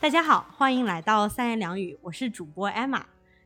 [0.00, 3.02] 大家好，欢迎来到三言两语，我是主播 Emma。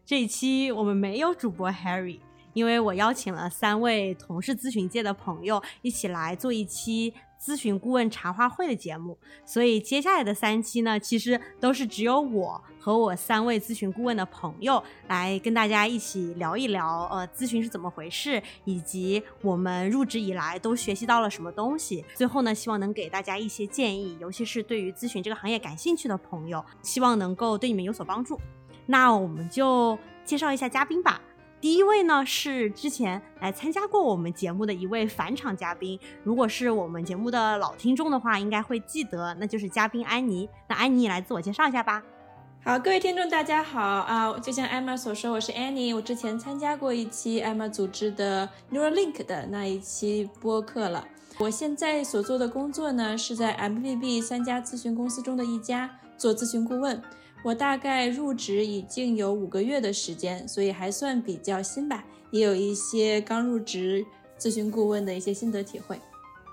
[0.07, 2.21] 这一期我们没有主播 Harry，
[2.53, 22.05] 因为我邀请了三位同事咨询界的朋友一起来做一期咨询顾问茶话会的节目，所以接下来的三期呢，其实都是只有我和我三位咨询顾问的朋友来跟大家一起聊一聊，呃，咨询是怎么回事，以及我们入职以来都学习到了什么东西。
[22.15, 28.41] 最后呢，希望能给大家一些建议，尤其是对于咨询这个行业感兴趣的朋友，希望能够对你们有所帮助。
[28.87, 31.21] 那我们就介绍一下嘉宾吧。
[31.65, 40.47] 第一位呢是之前来参加过我们节目的一位返场嘉宾，如果是我们节目的老听众的话，应该会记得，那就是嘉宾安妮。
[40.69, 42.03] 那安妮来自我介绍一下吧。
[42.63, 44.39] 好，各位听众大家好啊！
[44.41, 51.09] 就像艾玛所说，我是 Annie，我之前参加过一期艾玛组织的 Neuralink 的那一期播客了。
[51.39, 57.01] 我现在所做的工作呢，是在 MBB 三家咨询公司中的一家做咨询顾问。
[57.45, 64.03] 我大概入职已经有五个月的时间，所以还算比较新吧，也有一些刚入职
[64.39, 66.01] 咨询顾问的一些心得体会。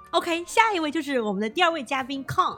[0.09, 2.57] OK，下一位就是我们的第二位嘉宾 Con。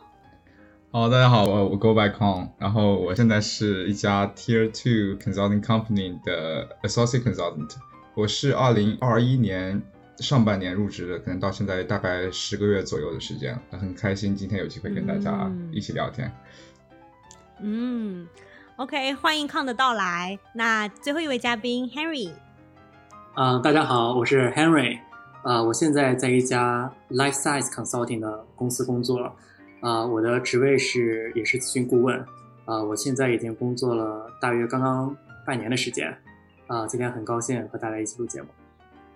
[0.90, 7.75] 好，大家好，我我 Go by Con，然后我现在是一家 Tier Two Consulting Company 的 Associate Consultant，
[8.16, 9.80] 我是二零二一年
[10.18, 16.28] 上半年入职的，可能到现在大概十个月左右的时间，很开心今天有机会跟大家嗯一起聊天。
[16.28, 16.34] 嗯
[17.59, 18.28] 嗯
[18.78, 20.38] ，OK，欢迎康的到来。
[20.54, 22.32] 那最后一位嘉宾 Henry。
[23.36, 25.00] 啊、大家好，我是 Henry，
[25.44, 29.36] 啊、我现在在一家 Life Size Consulting 的公司工作，
[29.81, 32.20] 啊、我的职位是也是咨询顾问，
[32.66, 35.16] 啊、我现在已经工作了大约刚刚
[35.46, 36.16] 半年的时间，
[36.68, 38.47] 啊、今天很高兴和大家一起录节目。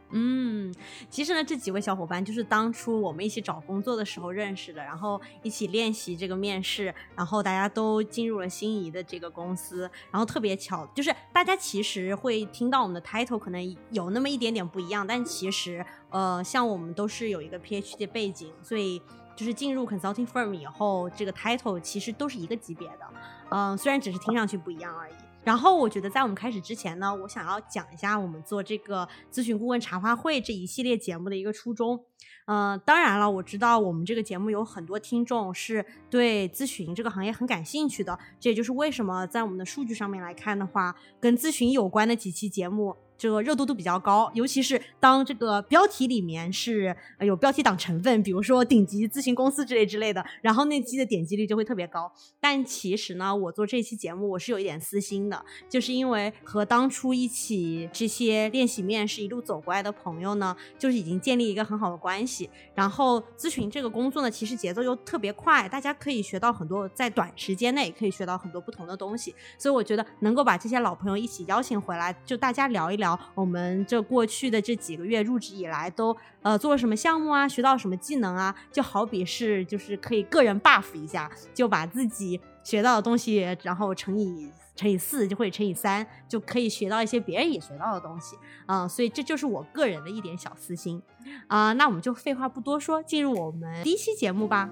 [0.10, 0.74] 嗯，
[1.10, 19.02] 其实呢，这几位小伙伴就是当初我们一起找工作的时候认识的，然后一起练习这个面试，然后大家都进入了心仪的这个公司，然后特别巧，就是大家其实会听到我们的 title 可能有那么一点点不一样，但其实呃，像我们都是有一个 PhD 背景，所以
[19.36, 23.06] 就是进入 consulting firm 以后，这个 title 其实都是一个级别的，
[23.50, 25.14] 嗯、虽然只是听上去不一样而已。
[25.48, 32.04] 然后我觉得在我们开始之前呢，我想要讲一下我们做这个咨询顾问茶话会这一系列节目的一个初衷。
[32.48, 42.98] 呃，当然了，我知道我们这个节目有很多听众是对咨询这个行业很感兴趣的，这也就是为什么在我们的数据上面来看的话，跟咨询有关的几期节目。
[43.18, 52.12] 这个热度都比较高，尤其是当这个标题里面是有标题党成分，比如说顶级咨询公司之类之类的，然后那期的点击率就会特别高。
[52.40, 62.50] 但其实呢，我做这期节目我是有一点私心的，就是因为和当初一起这些练习面试一路走过来的朋友呢，就是已经建立一个很好的关系。
[62.76, 69.34] 然后咨询这个工作呢，其实节奏又特别快，大家可以学到很多，在短时间内可以学到很多不同的东西。
[69.58, 88.36] 所以我觉得能够把这些老朋友一起邀请回来，就大家聊一聊我们这过去的这几个月入职以来都呃做了什么项目啊，学到什么技能啊，就好比是就是可以个人 buff 一下，就把自己学到的东西，然后乘以乘以四，就会乘以三，就可以学到一些别人也学到的东西。
[88.66, 91.02] 啊、所以这就是我个人的一点小私心。
[91.48, 94.70] 啊、那我们就废话不多说，进入我们第一期节目吧。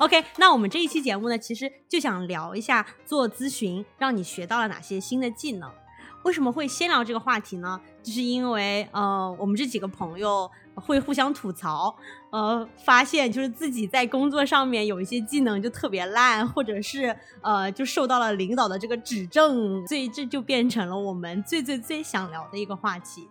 [0.00, 5.70] OK，那我们这一期节目呢，其实就想聊一下做咨询让你学到了哪些新的技能。
[6.22, 7.78] 为什么会先聊这个话题呢？
[8.02, 11.94] 就是因为呃，我们这几个朋友会互相吐槽，
[12.30, 23.28] 呃，发现就是自己在工作上面有一些技能就特别烂，或者是呃，就受到了领导的这个指正，所以这就变成了我们最最最想聊的一个话题。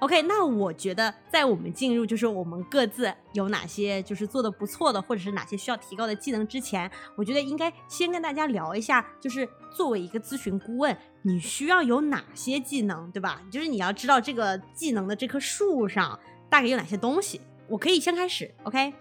[0.00, 13.40] OK，那我觉得在我们进入就是我们各自有哪些就是做的不错的，或者是哪些需要提高的技能之前，我觉得应该先跟大家聊一下，就是作为一个咨询顾问，你需要有哪些技能，对吧？
[13.50, 16.18] 就是你要知道这个技能的这棵树上
[16.50, 17.40] 大概有哪些东西。
[17.66, 18.92] 我可以先开始，OK？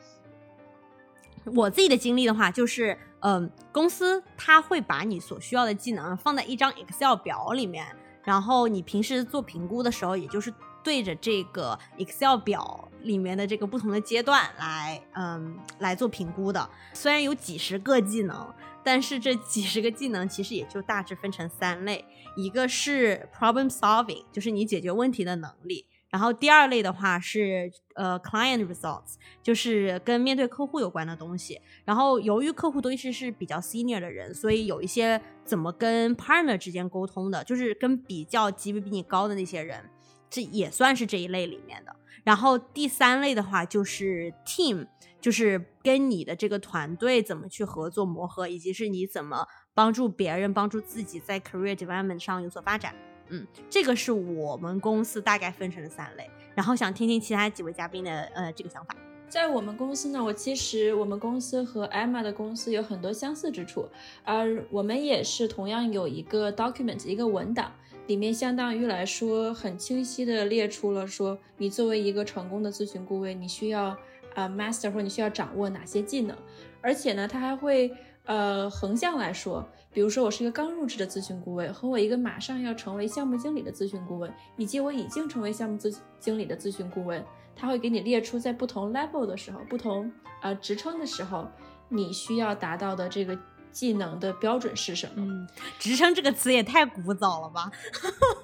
[1.53, 7.85] 我自己的经历的话，就是嗯，公司它会把你所需要的技能放在一张 Excel 表里面，
[8.23, 10.53] 然后你平时做评估的时候，也就是
[10.83, 16.69] 对着这个 Excel 表里面的这个不同的阶段来，嗯，来做评估的。
[16.93, 18.53] 虽然有几十个技能，
[18.83, 25.85] 但是这几十个技能其实也就大致分成三类，一个是 problem solving，就是你解决问题的能力。
[26.09, 31.59] 然后第二类的话是呃 client results，就是跟面对客户有关的东西。
[31.85, 39.89] 然后由于客户都是是比较 senior 的人，所以有一些怎么跟 partner 之间沟通的，就是跟比较级别比你高的那些人，
[40.33, 41.95] 这也算是这一类里面的。
[42.23, 44.87] 然后第三类的话就是 team，
[45.21, 49.45] 就是跟你的这个团队怎么去合作磨合，以及是你怎么
[49.75, 52.95] 帮助别人、帮助自己在 career development 上有所发展。
[53.29, 56.27] 嗯，这个是我们公司大概分成了三类。
[56.55, 58.95] 然后想听听其他几位嘉宾的呃这个想法。
[59.27, 63.89] 在我们公司呢，我其实我们公司和 Emma 的公司有很多相似之处，
[64.23, 67.71] 而我们也是同样有一个 document 一个文档，
[68.07, 73.95] 里面相当于来说很清晰的列出了说你作为一个成功的咨询顾问，你需要
[74.35, 76.35] 啊 master 或者你需要掌握哪些技能，
[76.81, 77.91] 而且呢，它还会
[78.25, 87.23] 呃横向来说，比如说我是一个刚入职的咨询顾问，和我一个马上要成为项目经理的咨询顾问，以及我已经成为项目咨经理的咨询顾问。
[87.55, 90.11] 他会给你列出在不同 level 的时候，不同
[90.41, 91.47] 呃职称的时候，
[91.87, 93.37] 你需要达到的这个
[93.73, 95.13] 技能的标准是什么？
[95.17, 95.47] 嗯，
[95.79, 97.71] 职称这个词也太古早了吧，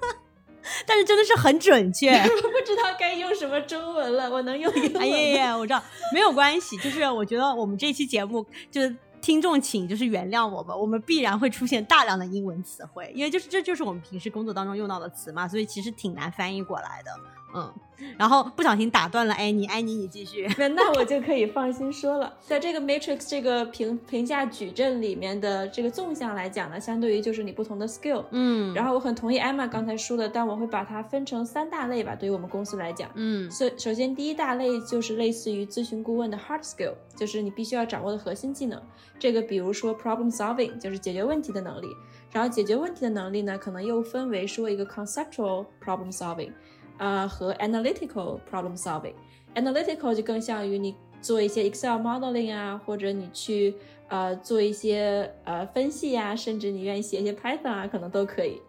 [0.85, 2.09] 但是真的是很准确。
[2.17, 5.01] 我不知道该用什么中文了，我能用英文。
[5.01, 5.81] 哎呀呀，我知道，
[6.13, 17.11] 没有关系，就是我觉得我们这期节目就是听众，请就是原谅我们，我们必然会出现大量的英文词汇，因为就是这就是我们平时工作当中用到的词嘛，所以其实挺难翻译过来的。
[17.53, 17.73] 嗯，
[18.17, 20.47] 然后不小心打断了安妮，安妮你继续。
[20.57, 38.79] 那那我就可以放心说了，在这个 Matrix 这个评评价矩阵里面的这个纵向来讲呢，相对于就是你不同的 skill，嗯，然后我很同意 Emma 刚才说的，但我会把它分成三大类吧，对于我们公司来讲，嗯，所首先第一大类就是类似于咨询顾问的 hard skill，就是你必须要掌握的核心技能，
[39.17, 41.87] 这个比如说 problem solving，就是解决问题的能力，
[42.31, 46.51] 然后解决问题的能力呢，可能又分为说一个 conceptual problem solving。
[46.99, 53.73] 啊，和 analytical problem solving，analytical 就更像于你做一些 Excel modeling 啊，或者你去
[54.09, 58.61] 呃做一些呃分析呀，甚至你愿意写一些 Python 啊，可能都可以。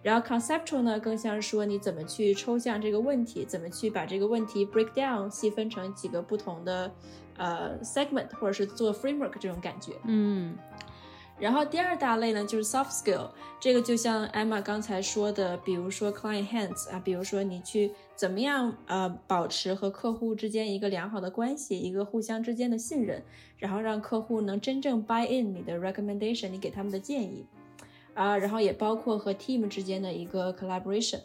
[0.00, 6.90] 然后 conceptual 呢，更像是说你怎么去抽象这个问题，怎么去把这个问题 break down，细分成几个不同的
[7.36, 9.94] 呃 segment，或者是做 framework 这种感觉。
[10.04, 10.56] 嗯。
[11.40, 13.28] 然后第二大类呢，就是 soft skill，
[13.60, 23.22] 这个就像 Emma 刚才说的，比如说 client hands 啊，比如说你去怎么样呃保持和客户之间一个良好的关系，一个互相之间的信任，
[23.56, 27.46] 然后让客户能真正 buy in 你的 recommendation，你给他们的建议
[28.14, 31.20] 啊，然后也包括和 team 之间的一个 collaboration。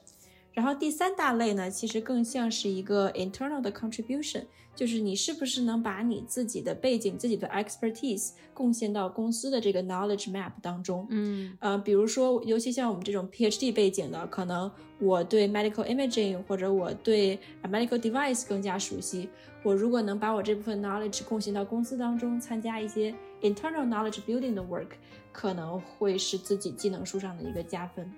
[0.53, 4.43] 然后第三大类呢，其实更像是一个 internal 的 contribution，
[4.75, 11.07] 就是你是不是能把你自己的背景、自己的 expertise 贡献到公司的这个 knowledge map 当中。
[11.09, 19.29] 嗯，呃，比如说，尤其像我们这种 PhD 背景的，可能我对 medical imaging 或者我对 medical device 更加熟悉。
[19.63, 24.89] 我如果能把我这部分 knowledge 贡献到公司当中，参加一些 internal knowledge building 的 work，
[25.31, 28.11] 可能会是自己技能树上的一个加分。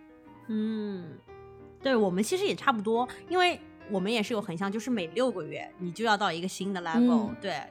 [0.50, 1.06] 嗯。
[1.86, 3.60] 对我们其实也差不多，因为
[3.92, 7.62] 我们也是有横向，就是每六个月你就要到一个新的 level，对，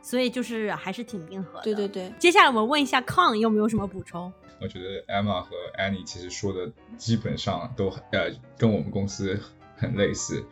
[0.00, 1.64] 所以就是还是挺硬核的。
[1.64, 2.10] 对对对。
[2.18, 4.32] 接下来我们问一下康有没有什么补充？
[4.58, 9.38] 我觉得 Emma 和 Annie 其实说的基本上都呃跟我们公司
[9.76, 10.42] 很类似。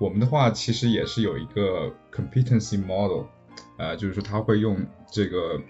[0.00, 3.26] 我们的话其实也是有一个 competency model，
[3.78, 5.60] 呃，就是说他会用这个，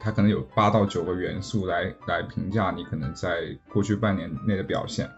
[0.00, 5.08] 他可能有八到九个元素来来评价你可能在过去半年内的表现。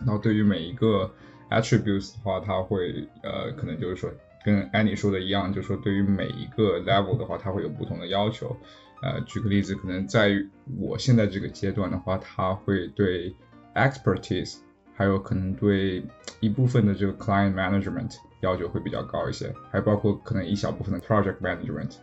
[0.00, 1.10] 然后对于每一个
[1.50, 4.10] attributes 的话，它会呃可能就是说
[4.44, 8.56] 跟 Annie 说的一样，就是说对于每一个 level 的话，它会有不同的要求。
[9.00, 10.30] 呃，举个例子，可能在
[10.78, 13.34] 我现在这个阶段的话，它会对
[13.74, 14.58] expertise，
[14.94, 16.04] 还有可能对
[16.40, 21.96] 一部分的这个 client management 要求会比较高一些，还包括可能一小部分的 project management。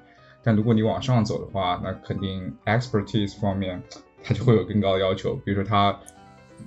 [0.43, 3.81] 但如果你往上走的话，那肯定 expertise 方面
[4.23, 5.99] 它就会有更高的要求，比如说它。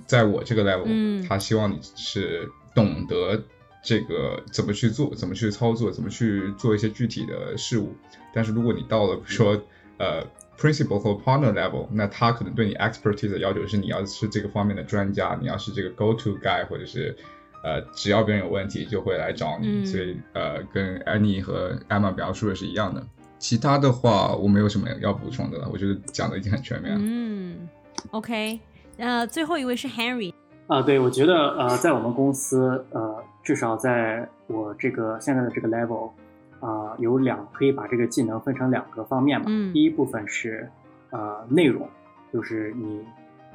[0.05, 3.41] 在我这个 level，他希望你是懂得
[3.83, 7.93] 这个怎么去做，怎么去操作，怎么去做一些具体的事物。
[8.33, 9.61] 但是如果你到了说
[9.97, 10.25] 呃
[10.57, 17.15] principal 和 partner level，那他可能对你 expertise 的要求是你要是这个方面的专家，你要是这个 go to guy，或者是
[17.63, 19.85] 呃只要别人有问题就会来找你。
[19.85, 23.05] 所以呃跟 Annie 和 Emma 描述的是一样的。
[23.39, 26.99] 其他的话我没有什么要补充的了，我觉得讲的已经很全面了。
[27.01, 27.69] 嗯
[28.11, 28.59] ，OK。
[28.99, 30.33] 呃，最后一位是 Henry
[30.67, 36.11] 啊，对，我觉得呃，在我们公司呃，至少在我这个现在的这个 level
[36.59, 39.45] 啊，有两可以把这个技能分成两个方面嘛。
[39.47, 39.73] 嗯。
[39.73, 40.69] 第一部分是
[41.11, 41.87] 呃内容，
[42.33, 43.05] 就是你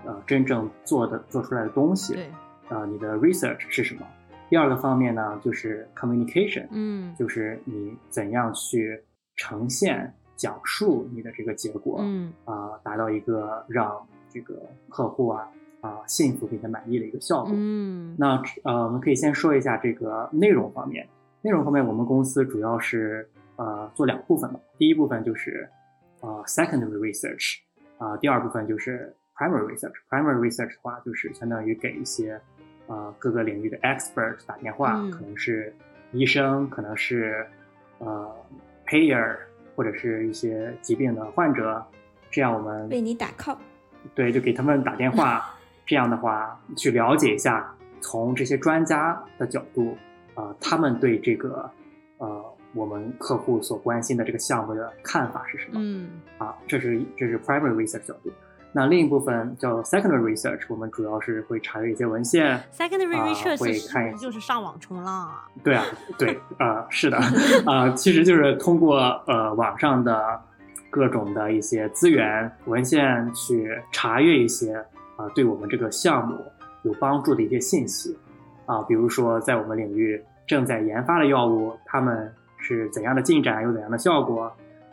[0.07, 2.15] 呃真正做的做出来的东西。
[2.15, 2.27] 对。
[2.71, 4.01] 啊，你的 research 是什么？
[4.49, 8.99] 第二个方面呢，就是 communication，嗯就是你怎样去
[9.37, 13.95] 呈现、讲述你的这个结果，嗯啊、达到一个让
[14.35, 15.49] 这个客户啊
[15.81, 17.53] 啊、幸福并且满意的一个效果。
[17.55, 21.07] 嗯那呃，我们可以先说一下这个内容方面。
[21.43, 24.59] 内容方面，我们公司主要是呃做两部分吧。
[24.79, 25.69] 第一部分就是
[26.21, 27.59] 呃 secondary research
[27.99, 29.93] 啊、第二部分就是 primary research。
[30.09, 32.41] primary research 的话，就是相当于给一些
[32.87, 35.71] 呃各个领域的 expert 打电话，嗯可能是
[36.13, 37.47] 医生，可能是
[37.99, 38.35] 呃
[38.87, 39.37] payer，
[39.77, 41.85] 或者是一些疾病的患者，
[42.31, 43.59] 这样我们为你打 call。
[44.15, 45.45] 对，就给他们打电话，
[45.87, 49.97] 这样的话去了解一下，从这些专家的角度，
[50.35, 51.71] 啊、他们对这个
[52.19, 52.45] 呃
[52.75, 56.55] 我们客户所关心的这个项目的看法是什么、嗯啊？
[56.67, 58.31] 这是这是 primary research 角度。
[58.77, 62.61] 那另一部分叫 secondary research，我们主要是会查阅一些文献。
[62.73, 65.47] ，secondary 啊 research 会看就是上网冲浪啊？
[65.63, 65.85] 对啊，
[66.19, 67.17] 对，呃，是的，
[67.71, 70.43] 啊、其实就是通过呃网上的
[70.95, 74.77] 各种的一些资源文献去查阅一些
[75.17, 76.39] 啊、对我们这个项目
[76.85, 78.17] 有帮助的一些信息。
[78.65, 84.53] 啊、比如说在我们领域正在研发的药物，它们是怎样的进展，有怎样的效果。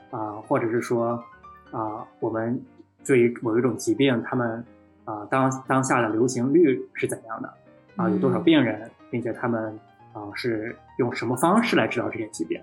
[0.10, 1.24] 啊、或者是说
[1.70, 2.60] 啊、我们
[3.05, 4.65] 对于某一种疾病，他们
[5.05, 7.53] 啊、当当下的流行率是怎样的？
[7.96, 8.43] 啊、有多少嗯。
[8.43, 9.79] 病人，并且他们
[10.13, 12.60] 啊、是用什么方式来治疗这些疾病？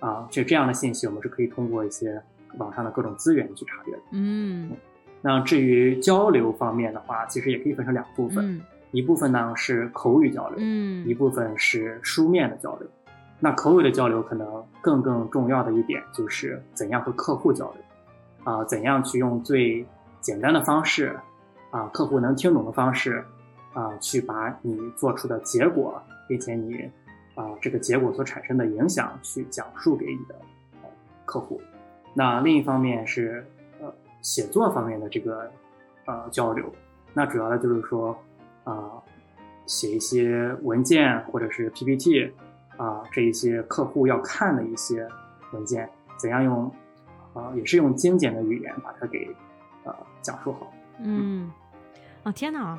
[0.00, 0.26] 啊？
[0.28, 2.20] 就这样的信息，我们是可以通过一些
[2.58, 4.02] 网上的各种资源去查阅的。
[4.12, 4.72] 嗯
[5.20, 12.88] 那至于交流方面的话，其实也可以分成两部分，嗯一部分呢是口语交流，嗯一部分是书面的交流。
[13.40, 19.84] 那口语的交流可能更更重要的一点就是怎样和客户交流，啊、怎样去用最
[20.20, 21.18] 简单的方式，
[21.70, 23.24] 啊、客户能听懂的方式，
[23.72, 26.88] 啊、去把你做出的结果，并且你
[27.34, 30.36] 啊、这个结果所产生的影响去讲述给你的、
[30.82, 30.88] 呃
[31.24, 31.60] 客户。
[32.14, 33.46] 那另一方面是
[33.80, 33.92] 呃
[34.22, 35.50] 写作方面的这个
[36.06, 36.72] 呃交流，
[37.12, 38.16] 那主要的就是说
[38.64, 38.92] 啊、
[39.66, 42.32] 写一些文件或者是 PPT
[42.76, 45.06] 啊、这一些客户要看的一些
[45.52, 46.72] 文件，怎样用
[47.34, 49.28] 啊、也是用精简的语言把它给
[49.84, 50.72] 呃讲述好。
[50.98, 51.52] 嗯，
[52.22, 52.78] 哦天哪！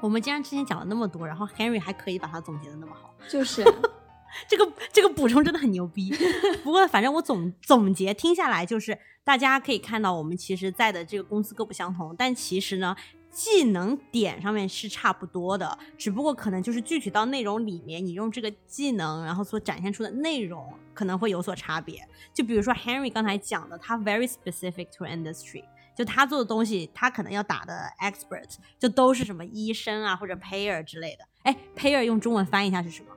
[0.00, 3.72] 我们既然之前讲了那么多，然后 Henry 还可以把它总结的那么好，就是啊
[4.48, 6.12] 这个这个补充真的很牛逼。
[6.64, 12.96] 不过反正我总总结听下来，就是大家可以看到我们其实在的这个公司各不相同，但其实呢。
[13.32, 22.04] 技能点上面是差不多的，只不过可能就是具体到内容里面，你用这个技能，然后所展现出的内容可能会有所差别。
[22.34, 25.62] 就比如说 Henry 刚才讲的，他 very specific to industry，
[25.96, 31.24] 就他做的东西，他可能要打的 expert 就都是什么医生啊或者 payer 之类的。
[31.44, 33.10] 哎，payer 用中文翻译一下是什么？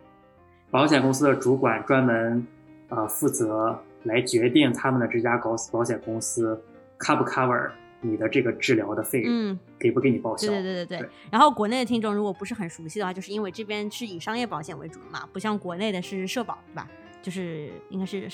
[0.73, 2.43] 保险公司的主管专门
[2.89, 6.59] 呃负责来决定他们的这家保保险公司
[6.97, 7.69] cover 不 cover
[8.01, 10.47] 你的这个治疗的费用，嗯，给不给你报销？
[10.47, 11.09] 对对对对。
[11.29, 16.89] 然后国内的听众如果不是很熟悉的话，就是因为这边是以商业保险为主的嘛，不像国内的是社保，对吧？
[17.21, 18.27] 就是应该是、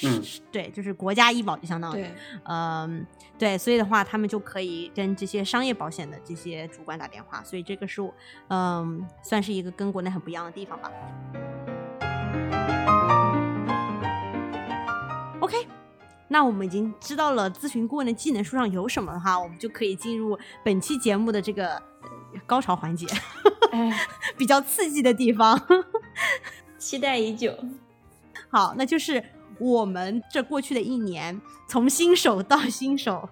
[0.49, 2.03] 对，就是国家医保就相当于，
[2.45, 3.05] 嗯，
[3.37, 8.11] 对，所以的话，他们就可以跟这些商业保险的这些主管打电话，所以这个是我，
[8.47, 10.91] 嗯，算是一个跟国内很不一样的地方吧。
[15.39, 15.67] OK，
[16.27, 23.07] 那我们已经知道了咨询顾问的技能书上有什么的话，我们就可以进入本期节目的这个呃高潮环节，
[23.71, 23.91] 哎，
[24.37, 25.59] 比较刺激的地方。
[26.77, 27.53] 期待已久。
[28.49, 29.23] 好，那就是
[29.59, 33.29] 我们这过去的一年，从新手到新手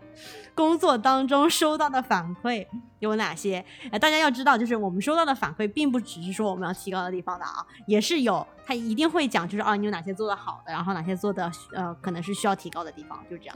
[0.54, 2.68] 工作当中收到的反馈
[3.00, 3.64] 有哪些？
[3.92, 13.56] 呃，大家要知道，就是我们收到的反馈，并不只是说我们要提高的地方的啊，也是有他一定会讲，就是啊，你有哪些做的好的，然后哪些做的呃可能是需要提高的地方，就这样。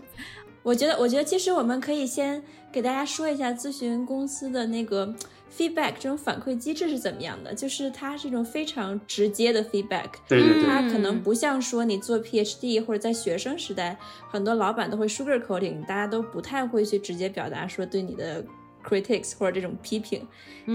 [0.63, 5.11] 我觉得，我觉得其实我们可以先给大家说一下咨询公司的那个
[5.51, 10.09] feedback 这种反馈机制是怎么样的，就是它是一种非常直接的 feedback。
[10.27, 13.97] 对对对，它可能不像说你做 PhD 或者在学生时代，
[14.29, 18.45] 很多老板都会 sugar coating，大家都不太会去直接表达说对你的
[18.87, 20.25] critics 或者这种批评。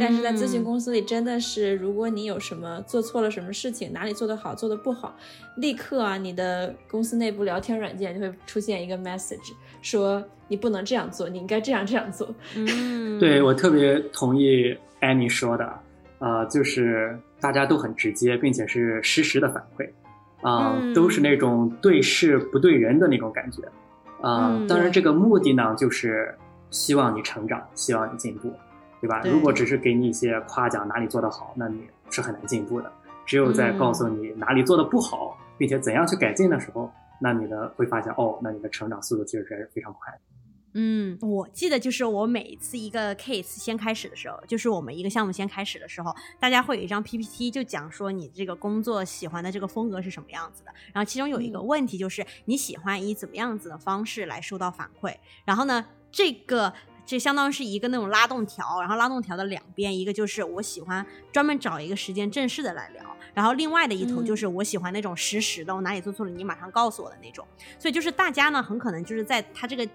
[0.00, 0.64] 但是在咨询嗯。
[0.64, 5.16] 公司里，真的是如果你有什么做错了什么事情，哪里做得好，做得不好，
[5.58, 12.34] 立刻啊，你的公司内部聊天软件就会出现一个 message，说你不能这样做，你应该这样这样做。
[12.56, 15.72] 嗯， 对我特别同意安妮说的，
[16.18, 19.88] 呃，就是大家都很直接，并且是实时的反馈，
[20.42, 20.92] 啊、嗯。
[20.94, 23.62] 都是那种对事不对人的那种感觉，
[24.20, 26.34] 啊、嗯当然这个目的呢，就是
[26.70, 28.52] 希望你成长，希望你进步，
[29.00, 29.22] 对吧？
[29.22, 32.92] 对如果只是给你一些夸奖，哪里做得好，那你是很难进步的。
[33.24, 40.18] 只有在告诉你哪里做的不好，并且怎样去改进的时候，那你的会发现哦，那你的成长速度其实是非常快的。
[40.78, 50.70] 嗯，我记得就是我每一次一个 case 先开始的时候，就是我们一个项目先开始的时候，大家会有一张 PPT，就讲说你这个工作喜欢的这个风格是什么样子的。
[50.92, 55.16] 然后其中有一个问题就是你喜欢以怎么样子的方式来收到反馈。
[55.46, 56.72] 然后呢，这个
[57.04, 63.02] 这相当于是一个那种拉动条，然后拉动条的两边，一个就是我喜欢专门找一个时间正式的来聊，
[63.34, 67.46] 然后另外的一头就是我喜欢那种实时的，我哪里做错了你马上告诉我的那种。
[67.78, 69.88] 所以就是大家呢，很可能就是在他这个。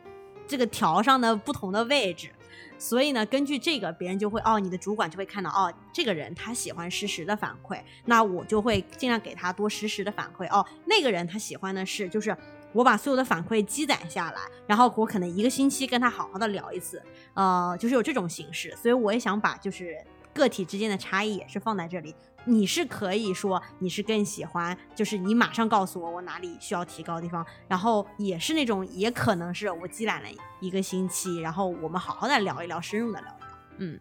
[0.47, 2.29] 这个条上的不同的位置，
[2.77, 10.65] 所以呢，根据这个，别人就会哦，你的主管就会看到哦，这个人他喜欢实时的反馈，那我就会尽量给他多实时的反馈哦。
[10.87, 12.35] 那个人他喜欢的是，就是
[12.73, 17.01] 我把所有的反馈积攒下来，然后我可能一个星期跟他好好的聊一次，
[17.33, 18.75] 呃，就是有这种形式。
[18.75, 19.97] 所以我也想把就是
[20.33, 22.15] 个体之间的差异也是放在这里。
[22.45, 33.57] 你是可以说你是更喜欢，就是你马上告诉我我哪里需要提高的地方，然后也是那种也可能是我积攒了一个星期，然后我们好好的聊一聊，深入的聊一聊。
[33.77, 33.99] 嗯，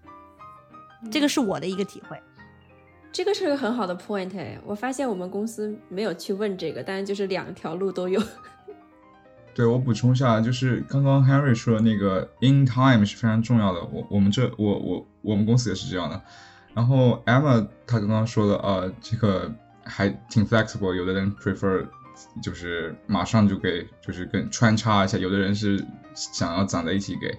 [1.10, 2.18] 这个是我的一个体会。
[3.12, 8.22] 这个是个很好的 point，我发现我们公司没有去问这个，但是就是两条路都有。
[9.54, 16.20] 对我补充一下，就是刚刚 Harry 说的那个 in time 是非常重要的，我我们这我我我们公司也是这样的。
[16.74, 19.52] 然后 Emma 她刚刚说的，呃，这个
[19.84, 21.86] 还挺 flexible，有的人 prefer
[22.42, 27.36] 就是马上就给，就是跟穿插一下，有的人是想要攒在一起给。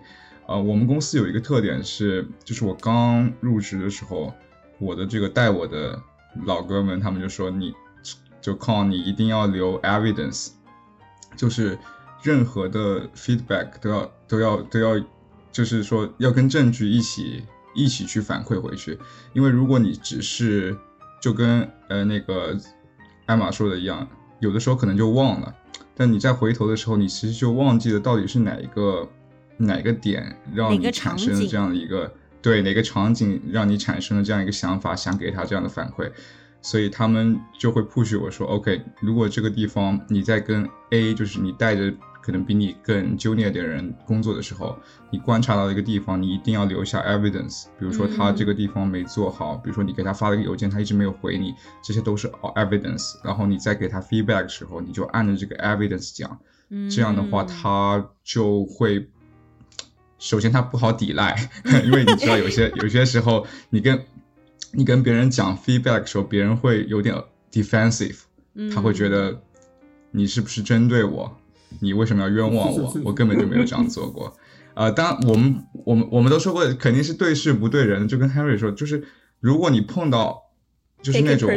[0.48, 4.34] 呃，我们公司有一个特点是，就是我刚入职的时候，
[4.80, 5.98] 我的这个带我的
[6.46, 7.74] 老哥们，他们就说你
[8.42, 10.50] 就 call 你一定要留 evidence，
[11.38, 11.80] 就是
[12.22, 15.06] 任何的 feedback 都要都要都要，
[15.52, 17.44] 就是说要跟证据一起。
[17.74, 19.00] 一起去反馈回去，
[19.32, 20.78] 因为如果你只是
[21.22, 22.54] 就跟呃那个
[23.28, 24.06] 艾玛说的一样，
[24.42, 25.56] 有的时候可能就忘了，
[25.96, 29.08] 但你再回头的时候，你其实就忘记了到底是哪一个
[29.56, 36.12] 哪个点让你产生了这样的一个对哪个场景让你产生了这样一个想法，想给他这样的反馈，
[36.62, 41.94] 所以他们就会 push 我说，OK，如果这个地方你在跟 A，就是你带着。
[42.22, 44.78] 可能比你更 junior 的人工作的时候，
[45.10, 47.66] 你观察到一个地方，你一定要留下 evidence。
[47.80, 51.54] 比如说他这个地方没做好，比如说你给他发了一个邮件，他一直没有回你，
[51.84, 53.16] 这些都是 evidence。
[53.24, 56.40] 然后你再给他 feedback 的时候，你就按着这个 evidence 讲，
[56.90, 59.10] 这样的话他就会，
[60.20, 61.36] 首先他不好抵赖，
[61.84, 64.06] 因为你知道有些 有些时候你跟
[64.74, 67.16] 你跟别人讲 feedback 的时候，别人会有点
[67.52, 68.20] defensive，
[68.74, 69.42] 他会觉得
[70.12, 71.38] 你是不是针对我？
[71.80, 72.94] 你为什么要冤枉我？
[73.06, 74.36] 我根本就没有这样做过。
[74.74, 78.08] 呃，当然，我们我们我们都说过，肯定是对事不对人。
[78.08, 79.04] 就跟 Harry 说，就是
[79.40, 80.44] 如果你碰到
[81.02, 81.50] 就是那种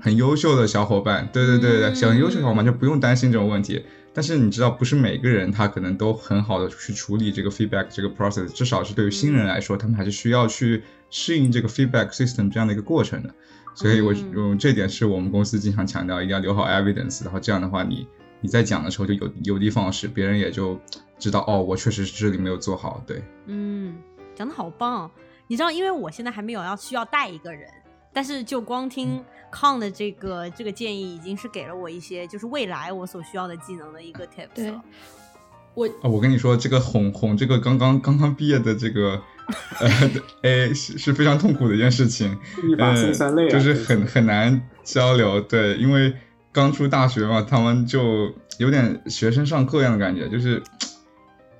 [0.00, 3.84] 很优秀的小伙伴，对对对对，很优秀小伙伴就不用担心这种问题。
[4.14, 13.34] 但是你知道，不是每个人他可能都很好的去处理这个 feedback 这个 process，至少是对于新人来说，他们还是需要去适应这个 feedback system 这样的一个过程的。
[13.74, 18.06] 所以，我嗯，这点是我们公司经常强调，一定要留好 evidence，然后这样的话你。
[18.44, 20.78] 你在讲的时候就有有的放矢，别人也就
[21.18, 23.02] 知道哦，我确实是这里没有做好。
[23.06, 23.96] 对，嗯，
[24.34, 25.10] 讲的好棒。
[25.46, 27.66] 你知道，因为我现在还没有要需要带一个人，
[28.12, 34.70] 但是就光听康的这个这个建议，已经是给了我一些就是未来我所需要的技能的一个 tips。
[34.70, 34.82] 了，
[35.72, 39.22] 我啊，我跟你说，这个哄哄这个刚刚刚刚毕业的这个
[39.80, 40.10] 呃
[40.42, 42.38] A 是是非常痛苦的一件事情，
[42.70, 45.40] 一把辛酸泪啊，就是很很难交流。
[45.40, 46.12] 对，因为。
[46.54, 50.62] 刚出大学嘛，他们就有点学生上课一样的感觉，就是，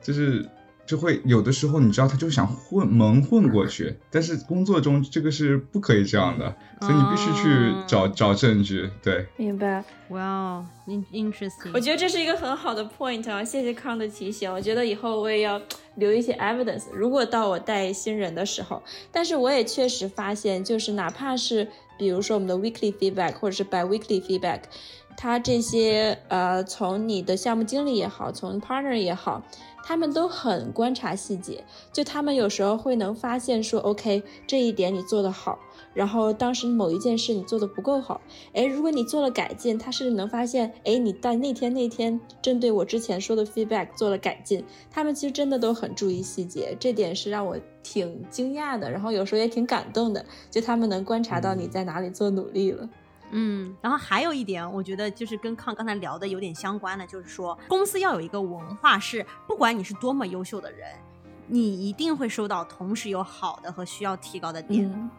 [0.01, 0.49] 就是。
[0.87, 8.91] 就会有的时候，你知道，他就想混蒙混过去，但是工作中这个是不可以这样的，所以你必须去找找证据。
[9.03, 9.83] 对，明白。
[10.11, 11.71] Wow，interesting。
[11.73, 14.53] 我觉得这是一个很好的 point 啊，谢谢康的提醒。
[14.53, 15.59] 我觉得以后我也要
[15.95, 18.83] 留一些 evidence，如果到我带新人的时候。
[19.11, 21.67] 但是我也确实发现，就是哪怕是
[21.99, 24.61] 比如说我们的 weekly feedback 或者是 by weekly feedback，
[25.17, 29.43] 他这些呃，从你的项目经理也好，从 partner 也好。
[29.87, 35.59] 他们都很观察细节，就他们有时候会能发现说，OK，这一点你做得好，
[35.95, 38.21] 然后当时某一件事你做的不够好，
[38.53, 52.89] 哎，如果你做了改进，他甚至能发现，哎，你在那天那天针对我之前说的 feedback 做了改进，他们其实真的都很注意细节，这点是让我挺惊讶的，然后有时候也挺感动的，就他们能观察到你在哪里做努力了。
[53.31, 60.89] 嗯，然后还有一点，我觉得就是跟康刚才聊的有点相关的，就是说公司要有一个文化，是不管你是多么优秀的人，
[61.49, 65.11] 你一定会收到同时有好的和需要提高的点。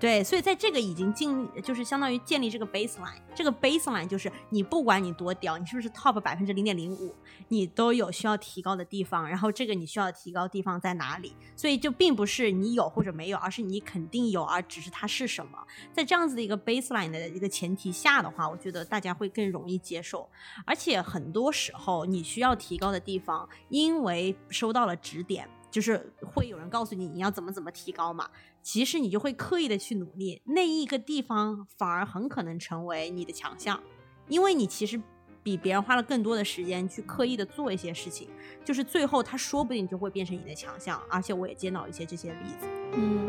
[0.00, 1.28] 对，所以在这个已经建，
[1.60, 7.12] 就是相当于建立这个 baseline，这个 baseline 就是你不管你多屌，你是不是 top 百分之零点零五，
[7.48, 9.28] 你都有需要提高的地方。
[9.28, 11.34] 然后这个你需要提高地方在哪里？
[11.56, 15.58] 所以就并不是你有或者没有，而是你肯定有，而只是它是什么。
[15.92, 20.28] 在这样子的一个 baseline 的一个前提下的话，我觉得大家会更容易接受。
[20.64, 25.48] 而且很多时候你需要提高的地方，因为收到了指点。
[25.70, 28.28] 就是会有人告诉你你要怎么怎么提高嘛，
[28.62, 33.80] 其实你就会刻意的去努力，那一个地方反而很可能成为你的强项，
[34.28, 35.00] 因为你其实
[35.42, 38.28] 比别人花了更多的时间去刻意的做一些事情，
[38.64, 42.66] 就是最后他说不定就会变成你的强项，而且我也见到一些这些例子。
[42.94, 43.28] 嗯。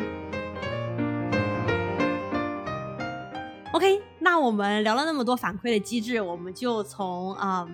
[3.71, 7.67] OK，那我们聊了那么多反馈的机制，我们就从啊。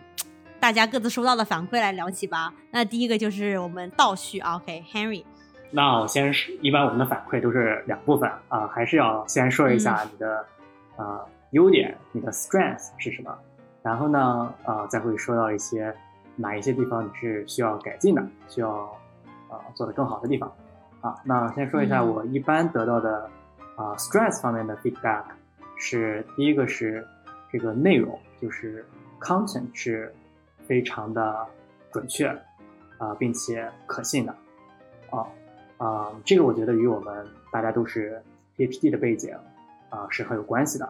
[0.66, 2.52] 大家各自收到的反馈来聊起吧。
[2.72, 5.24] 那第一个就是我们倒叙，OK，Henry。
[5.70, 10.44] 那我先是，一般我们的反馈都是两部分啊，还是要先说一下你的
[10.96, 13.38] 呃优点，你的 strength 是什么，
[13.84, 15.96] 然后呢，呃，再会说到一些
[16.36, 18.92] 哪一些地方你是需要改进的，需要
[19.52, 20.52] 呃做的更好的地方。
[21.02, 23.30] 啊，那先说一下我一般得到的
[23.76, 25.26] 啊 strength 方面的 feedback
[25.78, 27.08] 是第一个是
[27.52, 28.84] 这个内容，就是
[29.22, 30.12] content 是。
[30.68, 31.48] 非常的
[31.92, 32.28] 准确，
[32.98, 34.36] 啊，并且可信的，
[35.10, 35.28] 啊
[35.78, 38.22] 啊，这个我觉得与我们大家都是
[38.58, 39.34] PhD 的背景
[39.90, 40.86] 啊是很有关系的，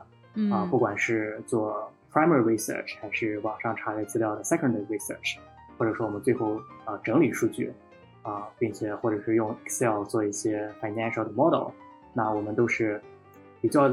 [0.51, 5.37] 啊，不管是做 primary research 还是网上查阅资料的 secondary research，
[5.77, 7.73] 或者说我们最后啊整理数据，
[8.23, 11.69] 啊，并且或者是用 Excel 做一些 financial 的 model，
[12.13, 13.01] 那我们都是
[13.61, 13.91] 比较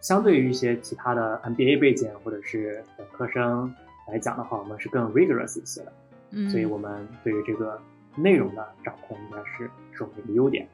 [0.00, 3.74] 相对于一些其他的 MBA 背景或者是本科生。
[4.10, 5.92] 来讲的话，我们是更 rigorous 一些的，
[6.30, 7.80] 嗯，所以我们对于这个
[8.16, 10.66] 内容的掌控应该是是我们的一个优点。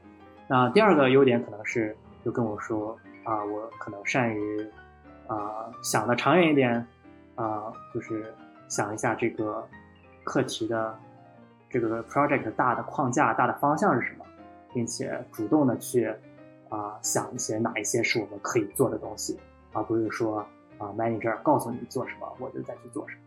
[0.47, 4.67] 那第二个优点可能是就跟我说啊，我可能善于
[5.27, 6.87] 啊想的长远一点
[7.35, 8.33] 啊，就是
[8.69, 9.67] 想一下这个
[10.23, 10.97] 课题的
[11.71, 14.25] 这个 project 大的框架、大的方向是什么，
[14.73, 16.07] 并且主动的去
[16.69, 19.39] 啊想一些哪一些是我们可以做的东西，
[19.73, 20.39] 而不是说
[20.79, 23.23] 啊 manager 告诉你做什么，我就再去做什么。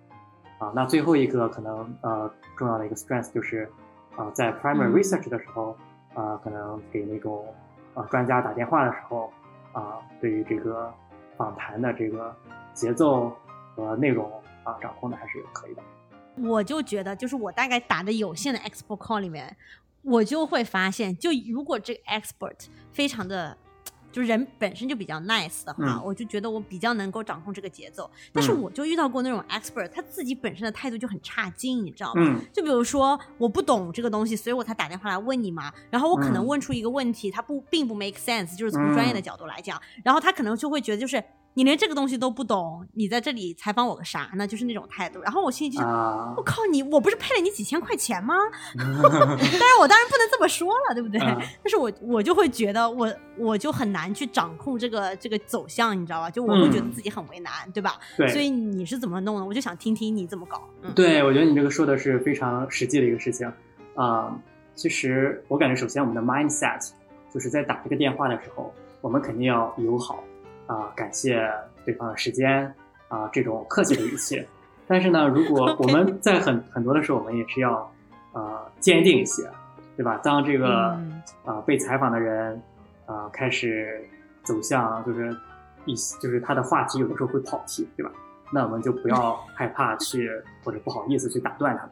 [0.60, 3.70] 啊，那最后一个可能呃重要的一个 strength 就是，
[4.16, 5.78] 啊，在 primary research 的时候，
[6.14, 7.46] 啊，可能给那种
[7.94, 9.32] 啊专家打电话的时候，
[9.72, 10.92] 啊，对于这个
[11.38, 12.36] 访谈的这个
[12.74, 13.32] 节奏
[13.76, 14.32] 和内容
[14.64, 15.82] 啊掌控的还是可以的。
[16.38, 19.56] 我就觉得，就是我大概打的有限的 expert call 里面，
[20.02, 23.58] 我就会发现，就如果这个 expert 非常的。
[24.12, 28.10] 就人本身就比较 nice 的话，我就觉得我比较能够掌控这个节奏。
[28.34, 32.40] 但是我就遇到过那种 expert，他自己本身的态度就很差劲，你知道吗？
[32.52, 35.72] 就比如说我不懂这个东西，所以我才打电话来问你嘛。
[35.90, 41.24] 然后我可能问出一个问题，他不并不 make sense，就是从专业的角度来讲，然后他可能就会觉得就是。
[41.58, 44.46] 你连这个东西都不懂，你在这里采访我个啥呢？
[44.46, 45.20] 就是那种态度。
[45.22, 48.36] 然后我心里就想，我靠你，我不是配了你几千块钱吗？
[48.78, 51.20] 但是我当然不能这么说了，对不对？
[51.20, 56.30] 但是我我就会觉得，我我就很难去掌控这个这个走向，你知道吧？
[56.30, 58.00] 就我会觉得自己很为难，对吧？
[58.16, 58.28] 对。
[58.28, 59.44] 所以你是怎么弄的？
[59.44, 60.62] 我就想听听你怎么搞。
[60.94, 63.52] 对，我觉得你这个说的是非常实际的一个事情
[63.96, 64.40] 啊。
[64.76, 66.92] 其实我感觉，首先我们的 mindset
[67.34, 70.24] 就是在打这个电话的时候，我们肯定要友好。
[70.68, 71.50] 啊，感谢
[71.86, 72.72] 对方的时间
[73.08, 74.46] 啊，这种客气的语气。
[74.88, 77.92] 但是呢，如果 我们在很很多的时候，我们也是要
[78.34, 79.50] 呃坚定一些，
[79.96, 80.18] 对吧？
[80.24, 80.98] 当这个
[81.44, 82.62] 啊被采访的人
[83.06, 84.02] 啊开始
[84.44, 85.36] 走向就是
[85.86, 88.12] 一就是他的话题有的时候会跑题，对吧？
[88.54, 90.32] 那我们就不要 害怕去
[90.64, 91.92] 或者不好意思去打断他们，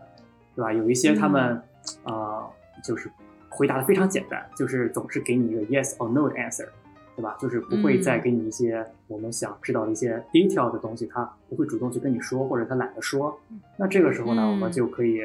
[0.56, 0.72] 对吧？
[0.72, 1.62] 有一些他们
[2.04, 2.48] 啊
[2.84, 3.12] 就是
[3.50, 6.68] 回答的非常简单，就是总是给你一个 yes or no 的 answer。
[7.16, 7.38] 对吧？
[7.40, 13.40] 就是不会再给你一些我们想知道的一些 detail 的东西，他不会主动去跟你说，或者他懒得说。
[13.78, 15.22] 那这个时候呢，我们就可以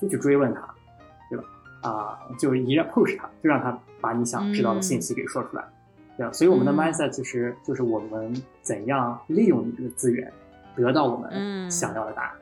[0.00, 0.74] 就去追问他，
[1.28, 1.44] 对吧？
[1.82, 5.64] 啊，就依然 push 他，就让他把你想知道的信息给说出来。
[6.16, 6.32] 对吧？
[6.32, 10.32] 所以我们的 mindset 其实就是我们怎样利用你这个资源，
[10.74, 12.32] 得到我们想要的答案。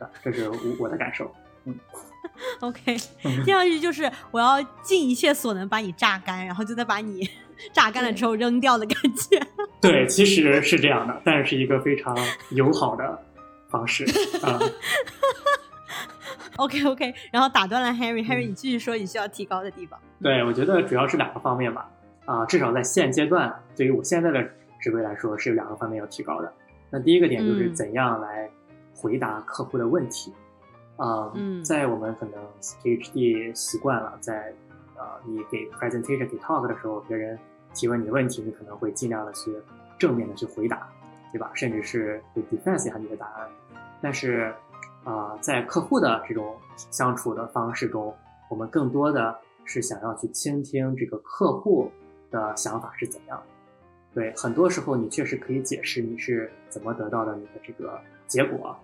[0.00, 1.30] 啊，这是我我的感受。
[1.64, 1.74] 嗯。
[2.60, 7.28] OK，听上去就是我要尽一切所能把你榨干，然后就再把你。
[7.72, 9.40] 榨干了之后扔掉的感觉。
[9.80, 12.16] 对，其实是这样的，但是是一个非常
[12.50, 13.22] 友好的
[13.68, 14.04] 方式
[14.42, 14.58] 啊。
[16.56, 19.96] OK OK，然后打断了 Harry，Harry 你继续说你需要提高的地方。
[20.20, 21.88] 对，我觉得主要是两个方面吧。
[22.24, 24.42] 啊，至少在现阶段，对于我现在的
[24.80, 26.52] 职位来说，是有两个方面要提高的。
[26.90, 28.50] 那第一个点就是怎样来
[28.92, 30.32] 回答客户的问题。
[31.02, 31.32] 啊，
[31.64, 32.34] 在我们可能
[32.82, 34.54] PhD 习惯了在。
[34.94, 37.36] 呃，你给 presentation 给 talk 的时候，别人
[37.74, 39.52] 提问你的问题，你可能会尽量的去
[39.98, 40.88] 正面的去回答，
[41.32, 41.50] 对吧？
[41.54, 43.48] 甚至是去 defense 一下你的答案。
[44.00, 44.54] 但是，
[45.02, 48.14] 啊，在客户的这种相处的方式中，
[48.48, 51.90] 我们更多的是想要去倾听这个客户
[52.30, 53.42] 的想法是怎样。
[54.14, 58.76] 对，很多时候你确实可以解释你是怎么得到的你的这个结果。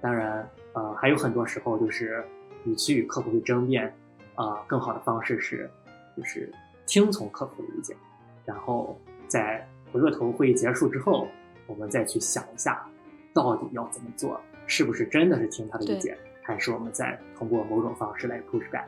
[0.00, 2.24] 当然，呃，还有很多时候就是
[2.64, 3.92] 与其与客户去争辩，
[4.34, 5.68] 啊，更好的方式是，
[6.16, 6.52] 就是
[6.86, 7.96] 听从客户的意见，
[8.44, 11.26] 然后在回过头会议结束之后，
[11.66, 12.86] 我们再去想一下，
[13.32, 18.84] 到底要怎么做，是不是真的是听他的意见，还是我们再通过某种方式来 push back。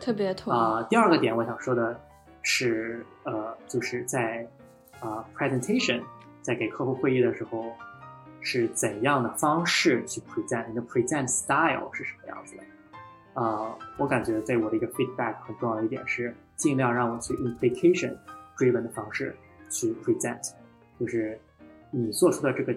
[0.00, 1.98] 特别同意啊、第二个点我想说的
[2.42, 4.46] 是，呃，就是在
[5.00, 6.02] 啊、presentation，
[6.42, 7.72] 在给客户会议的时候，
[8.48, 12.62] 是怎样的方式去 present，你的 present style 是什么样子的？
[13.34, 18.16] 啊、我感觉对我的一个 feedback 很重要的一点是，尽量让我去 implication
[18.56, 19.36] driven 的方式
[19.68, 20.52] 去 present，
[21.00, 21.36] 就是
[21.90, 22.72] 你做出的这个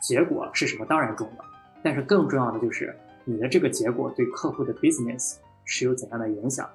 [0.00, 1.44] 结果是什么当然重要，
[1.82, 6.66] 但是更重要的就是你的这个结果对客户的 business 是有怎样的影响？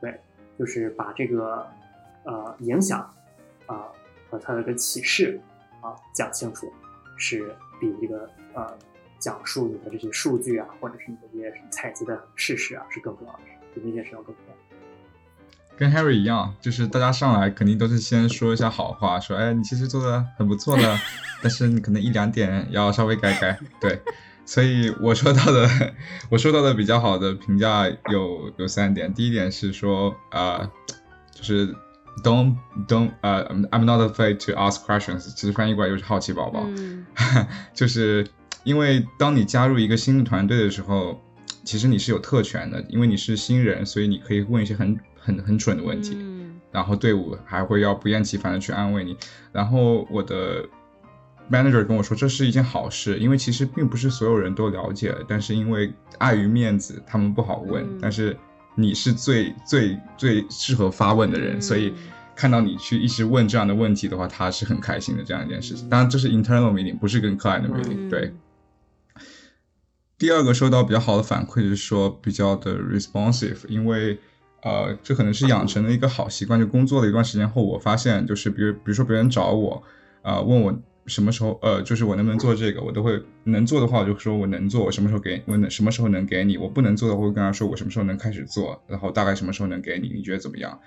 [0.00, 0.16] 对，
[0.56, 1.66] 就是把这个
[2.22, 3.00] 呃影响
[3.66, 3.88] 啊、
[4.30, 5.40] 和它的一个启示
[5.80, 6.72] 啊讲清楚，
[7.18, 8.78] 是比这个呃
[9.18, 13.40] 讲述你的这些数据啊，或者是你的这些采集的事实啊是更重要的，
[13.74, 14.54] 比那件事要更重要。
[15.76, 20.98] 跟 Harry 一样，就是大家上来肯定都是先说一下好话，说哎你其实做的很不错的，
[21.40, 23.56] 但是你可能一两点要稍微改改。
[23.80, 24.00] 对，
[24.44, 25.68] 所以我收到的
[26.30, 30.68] 我收到的比较好的评价有有三点，第一点是说呃
[31.32, 31.72] 就是
[32.22, 36.64] don't don't 呃、I'm not afraid to ask questions，其实翻译过来就是好奇宝宝。
[36.64, 37.06] 嗯
[37.74, 38.26] 就是
[38.64, 41.20] 因为当你加入一个新的团队的时候，
[41.64, 49.16] 其实你是有特权的，因为你是新人，所以你可以问一些很很很蠢的问题，嗯然后队伍还会要不厌其烦的去安慰你。
[49.52, 50.62] 然后我的
[51.50, 58.36] manager 跟我说，这是一件好事，因为其实并不是所有人都了解，但是因为碍于面子，他们不好问，嗯但是
[58.78, 61.88] 你是最最最适合发问的人，所以。
[61.88, 61.94] 嗯
[62.38, 65.88] 看到你去一直问这样的问题的话，他是很开心的这样一件事情。
[65.90, 68.32] 当然，这是 internal meeting，不是跟 client 的 meeting、嗯对。
[70.16, 74.20] 第二个收到比较好的反馈是说比较的 responsive，因为
[74.62, 76.60] 呃，这可能是养成了一个好习惯。
[76.60, 79.82] 就工作了一段时间后，我发现就是比如比如说别人找我，
[80.22, 80.72] 呃，问我
[81.08, 90.78] 什么时候呃，就是我能不能做这个，我都会能做的话，我就说我能做，我什么时候给我能什么时候能给你，我不能做的，我会跟他说我什么时候能开始做，然后大概什么时候能给你，你觉得怎么样？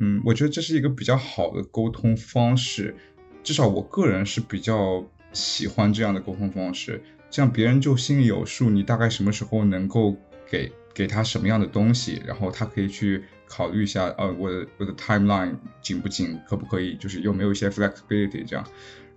[0.00, 2.94] 嗯，我觉得这是一个比较好的沟通方式，
[3.42, 10.16] 至少我个人是比较喜欢这样的沟通方式，这样别人就心里有数，你大概什么时候能够
[10.50, 18.64] 给给他什么样的东西，然后他可以去考虑一下，呃，我的我的 timeline 紧不紧，可不可以，就是有没有一些 flexibility 这样。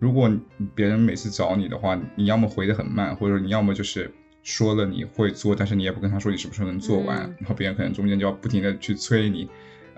[0.01, 0.31] 如果
[0.73, 4.11] 别人每次找你的话，你要么回得很慢，或者你要么就是
[4.41, 9.47] 说了你会做，但是你也不跟他说你什么时候能做完，嗯然后别人可能中间就要不停的去催你。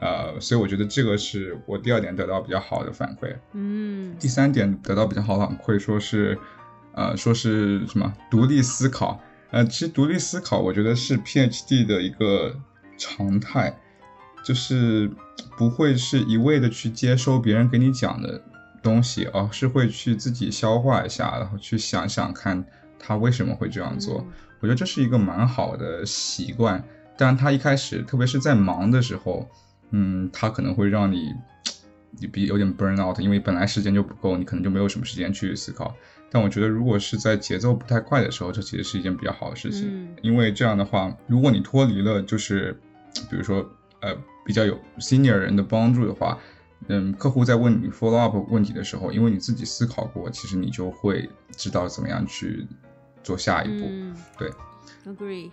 [0.02, 3.34] 呃，所以我觉得这个是我第二点得到比较好的反馈。
[3.54, 6.38] 嗯第三点得到比较好的反馈，说是，
[6.92, 9.22] 呃，说是什么独立思考。
[9.52, 12.54] 呃，其实独立思考，我觉得是 PhD 的一个
[12.98, 13.80] 常态，
[14.44, 15.10] 就是
[15.58, 18.44] 不会是一味的去接收别人给你讲的
[18.84, 22.64] 东西，而是会去自己消化一下，然后去想想看
[23.00, 24.20] 他为什么会这样做。
[24.20, 26.82] 嗯我觉得这是一个蛮好的习惯，
[27.18, 29.46] 但他一开始，特别是在忙的时候，
[29.90, 31.34] 嗯，他可能会让你
[32.12, 35.94] 你比有点 burn out，因为本来时间就不够，你可能就没有什么时间去思考。
[36.32, 42.74] 但我觉得，如果是在节奏不太快的时候，这其实是一件比较好的事情，嗯因为这样的话，如果你脱离了就是
[43.30, 43.70] 比如说
[44.00, 44.16] 呃
[44.46, 46.40] 比较有 senior 人的帮助的话，
[46.88, 52.66] 嗯，客户在问你 follow up 问题的时候，因为你自己思考过，其实你就会知道怎么样去
[53.24, 53.86] 做下一步。
[53.90, 54.52] 嗯对
[55.06, 55.50] ，，agree，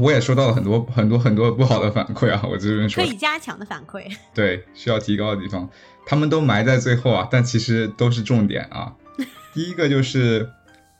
[0.00, 4.04] 我也收到了很多很多很多不好的反馈啊，我这边说可以加强的反馈。
[4.34, 5.68] 对需要提高的地方，
[6.04, 8.94] 他们都埋在最后啊，但其实都是重点啊。
[9.54, 10.50] 第一个就是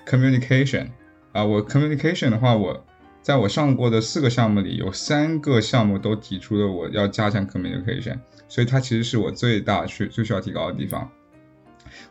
[0.06, 0.88] communication
[1.32, 2.84] 啊，我 communication 的话，我
[3.26, 8.16] 在我上过的四个项目里，有三个项目都提出了我要加强 communication，
[8.48, 11.10] 所以它其实是我最大去最需要提高的地方。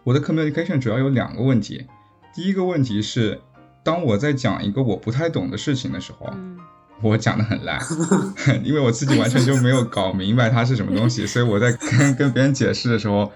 [0.04, 1.88] 我的 communication 主要有两个问题，
[2.34, 3.40] 第一个问题是，
[3.82, 6.60] 当我在讲一个我不太懂的事情的时候，嗯
[7.02, 7.80] 我讲的很烂，
[8.66, 13.32] 因为我自己完全就没有搞明白它是什么东西，所以我在跟跟别人解释的时候，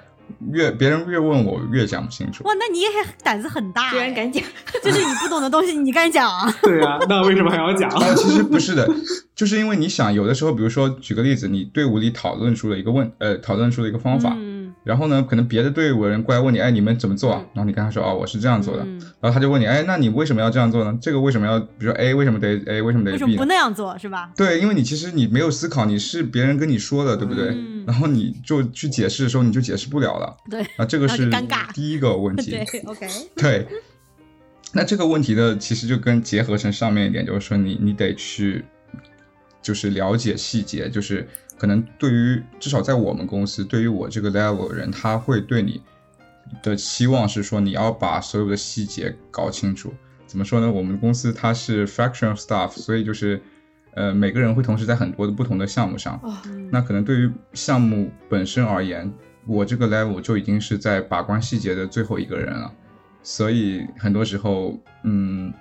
[0.52, 2.44] 越别人越问我越讲不清楚。
[2.44, 2.88] 哇，那你也
[3.24, 4.44] 胆子很大，居然敢讲，
[4.84, 6.54] 就是你不懂的东西，你敢讲啊？
[6.64, 7.90] 对啊，那为什么还要讲？
[7.92, 8.90] 呃，其实不是的，
[9.36, 14.36] 就是因为你想，有的时候，比如说举个例子，你队伍里讨论出了一个问，呃，讨论出了一个方法，
[14.84, 17.50] 然后呢，可能别的队伍的人过来问你，哎，你们怎么做啊嗯？
[17.54, 18.84] 然后你跟他说，哦，我是这样做的。
[18.84, 20.98] 嗯然后他就问你，哎，那你为什么要这样做呢？
[21.02, 24.32] 这个为什么要，比如说 A 为什么得 A，为什么得为什 B 不那样做是吧？
[24.38, 27.50] 对，因为你其实你没有思考，你是别人跟你说的，对不对？
[27.50, 30.38] 嗯然后你就去解释的时候，你就解释不了了。
[30.50, 32.52] 对啊，这个是尴尬第一个问题。
[32.72, 33.68] 对，OK， 对，
[34.72, 38.64] 那这个问题的，其实就跟结合成上面一点，就是说你你得去，
[39.62, 41.28] 就是了解细节，就是
[41.60, 45.82] 可能对于至少在我们公司，对于我这个 level 的人，他会对你
[46.64, 49.94] 的期望是说你要把所有的细节搞清楚。
[50.26, 50.72] 怎么说呢？
[50.72, 53.42] 我们公司它是 fraction of staff，所以就是
[53.96, 56.20] 呃每个人会同时在很多的不同的项目上。
[56.24, 56.38] 哦，
[56.72, 59.12] 那可能对于项目本身而言，
[59.46, 62.72] 我这个 level 就已经是在把关细节的最后一个人了，
[63.24, 65.52] 所以很多时候，嗯，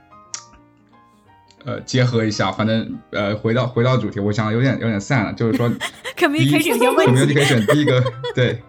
[1.69, 5.69] 呃，结合一下，反正呃，回到回到主题，我想有点有点散了，就是说
[6.17, 8.03] communication 有些问题，communication 第一个
[8.35, 8.63] 对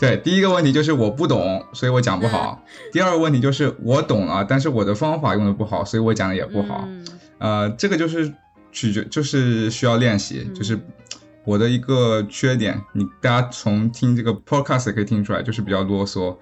[0.00, 2.58] 对，第一个问题就是我不懂，所以我讲不好；
[2.90, 6.84] 第二个问题就是我懂了，但是我的方法用的不好，所以我讲的也不好。
[6.86, 7.06] 嗯
[7.38, 8.32] 呃，这个就是
[8.72, 10.80] 取决，就是需要练习，嗯就是
[11.44, 12.80] 我的一个缺点。
[12.94, 16.34] 你大家从听这个 podcast 也可以听出来，就是比较啰嗦。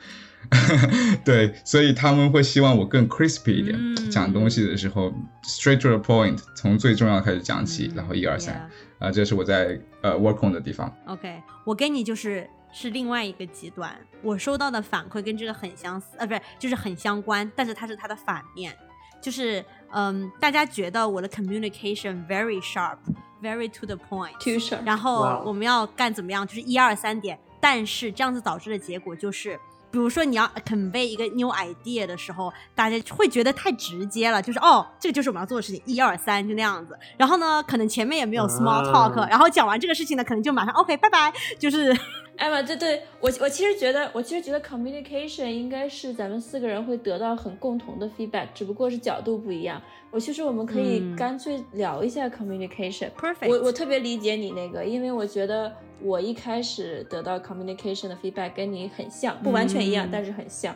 [1.25, 5.13] 对，所以他们会希望我更 crispy 一点，嗯讲东西的时候
[5.45, 10.93] straight to the point，从最重要开始讲起，嗯然后一二三啊、这是我在呃 work on 的地方。
[11.07, 18.77] OK，我跟你就是是另外一个极端，我收到的反馈跟这个很相似，呃，不是，就是很相关，但是它是它的反面，
[19.23, 24.85] 就是嗯，大家觉得我的 communication very sharp，very to the point，too sharp。
[24.85, 29.59] 然后我们要干怎么样，就是一二三点，但是这样子导致的结果就是。
[29.91, 36.99] 比如说你要 convey 一个 new idea 的时候，大家会觉得太直接了，就是哦，这个就是我们要做的事情，一二三就那样子。
[37.17, 41.97] 然后呢，可能前面也没有 small talk，、啊然后讲完这个事情呢，可能就马上 OK 拜拜，就是
[42.41, 49.81] 艾玛，对对，我我其实觉得，我其实觉得 communication 应该是咱们四个人会得到很共同的 feedback，只不过是角度不一样。
[50.11, 53.11] 我其实我们可以嗯干脆聊一下 communication。
[53.11, 53.47] perfect。
[53.47, 60.75] 我我特别理解你那个，因为我觉得我一开始得到 communication 的 feedback 跟你很像，不完全一样，嗯但是很像。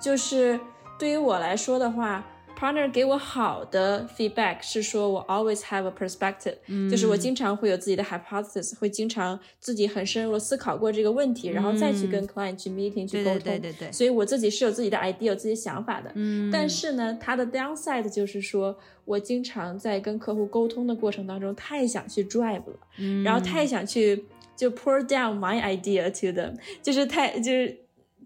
[0.00, 0.58] 就是
[0.98, 2.26] 对于我来说的话
[2.58, 6.56] ，partner 给我好的 feedback 是说我 always have a perspective，、
[6.90, 13.38] 就是我经常会有自己的 hypothesis，会经常自己很深入的思考过这个问题，然后再去跟 client 去 meeting 去沟通。
[13.40, 16.10] 对对对对，所以我自己是有自己的 idea，有自己的想法的。
[16.14, 16.50] 嗯。
[16.52, 23.22] 但是呢，它的 downside 就是说我经常在跟客户沟通的过程当中太想去 drive 了，嗯。
[23.22, 24.24] 然后太想去
[24.56, 27.76] 就 pour down my idea to them，就是太就是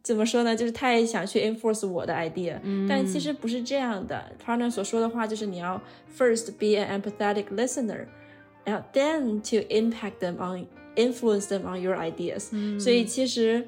[0.02, 2.58] 怎么说呢，就是太想去 enforce 我的 idea，、
[2.88, 4.32] 但其实不是这样的。
[4.44, 5.80] Partner 所说的话就是你要
[6.16, 8.06] first be an empathetic listener，
[8.64, 13.66] 然后 then to impact them on influence them on your ideas、所以其实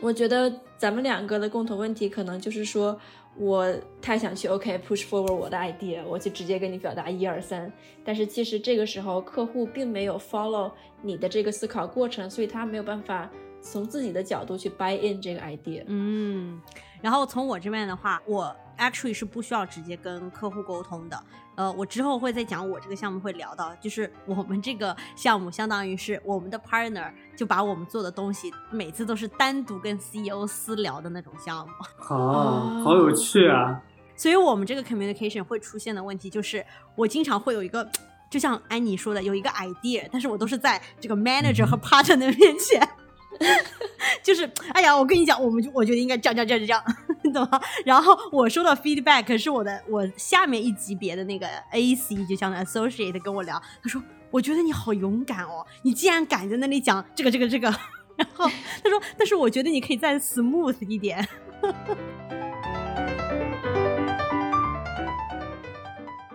[0.00, 2.98] 我觉得咱们两个的共同问题可能就是说。
[3.40, 7.72] 我太想去 OK push forward 我的 idea，我就直接跟你表达一二三，
[8.04, 15.84] 但是其实这个时候客户并没有 follow 你的这个思考过程，所以他没有办法从自己的角度去 buy in 这个 idea。
[15.86, 16.60] 嗯，
[17.00, 21.22] 然后从我这边的话，我 actually 是不需要直接跟客户沟通的。
[21.56, 31.72] 呃，我之后会再讲我这个项目会聊到，就是我们这个项目相当于是我们的 partner 就把我们做的东西每次都是单独跟 CEO 私聊的那种项目。
[31.96, 33.82] 好，好有趣啊！
[34.14, 37.88] 所以我们这个 communication 会出现的问题就是，我经常会有一个，
[38.30, 42.88] 就像安妮说的，有一个 idea，但是我都是在这个 manager 和 partner 面前，
[44.22, 46.82] 就是，哎呀，我跟你讲，我们就我觉得应该这样这样这样
[47.22, 47.60] 这样， 懂吗？
[47.84, 57.68] 然后我收到 feedback 是我的我下面一级别的那个 AC，就像 associate 跟我聊，他说，我觉得你好勇敢哦，你竟然敢在那里讲这个这个这个，
[58.16, 58.48] 然后
[58.82, 61.26] 他说，但是我觉得你可以再 smooth 一点。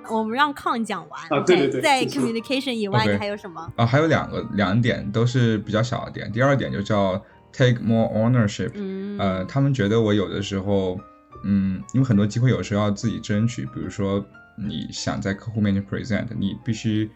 [0.10, 1.22] 我们让康讲完。
[1.30, 3.72] 啊对对对在 communication 以外，你还有什么？
[3.76, 6.32] 啊，还有两个两点都是比较小的点。
[6.32, 11.00] 第二点就叫 take more ownership，、嗯，呃，他们觉得我有的时候，
[11.44, 14.24] 嗯，因为很多机会有时候要自己争取，比如说
[14.58, 17.10] 你想在客户面前 present，你必须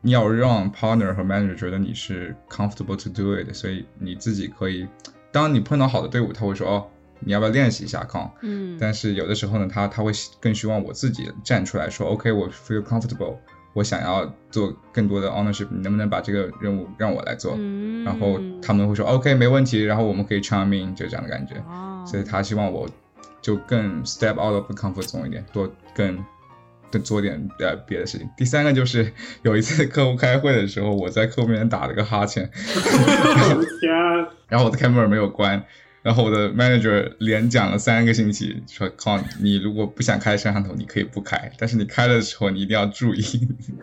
[0.00, 4.86] 你要让 partner 和 manager 觉得你是 comfortable to do it，所以你自己可以，
[5.30, 6.86] 当你碰到好的队伍，他会说哦，
[7.24, 8.30] 你要不要练习一下康？
[8.42, 13.36] 嗯，但是有的时候呢，他他会更希望我自己站出来说，OK，我 feel comfortable，
[13.74, 17.54] 我想要做更多的 ownership，你能不能把这个任务让我来做？
[17.58, 21.54] 嗯，然后他们会说 OK，没问题，然后我们可以 chime in，就这样的感觉。
[21.68, 22.88] 哦，所以他希望我
[23.40, 26.22] 就更 step out of the comfort zone 一点，多更
[27.02, 28.28] 做点呃别的事情。
[28.36, 32.50] 第三个就是 有一次客户开会的时候，我在客户面前打了个哈欠，
[34.48, 35.64] 然后我的 camera 没有关，
[36.02, 43.22] 然后我的 manager 连讲了三个星期，说 Con，你如果不想开摄像头，你可以不开，但是你开的时候你一定要注意。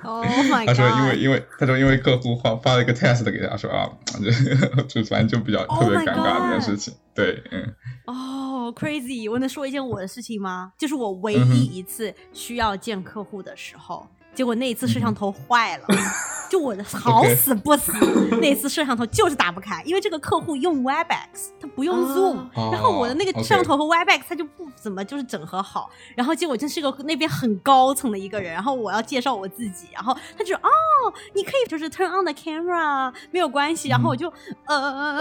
[0.03, 0.73] Oh my 他！
[0.73, 3.89] 说因为因为他说因为客户发发了一个 test 给他说啊，
[4.21, 6.93] 就 就反正就比较 Oh 特别尴尬这件事情。
[7.15, 7.73] 对，嗯，
[8.05, 10.73] 哦、c r a z y 我能说一件我的事情吗？
[10.77, 15.85] 就是我唯一一次需要见客户的时候，结果那一次摄像头坏了，
[16.49, 17.91] 就我的好死不死，
[18.39, 22.69] 那次摄像头就是打不开，因为这个客户用 Webex，他不用 Zoom，、哦。
[22.71, 30.69] 然后我的那个摄像头和 Webex 它就不怎么就是整合好，然后结果真是个那边很高层的一个人，然后我要介绍我自己，然后他就说哦，
[31.35, 34.31] 你可以就是 turn on the camera，没有关系，然后我就、
[34.65, 35.19] 呃。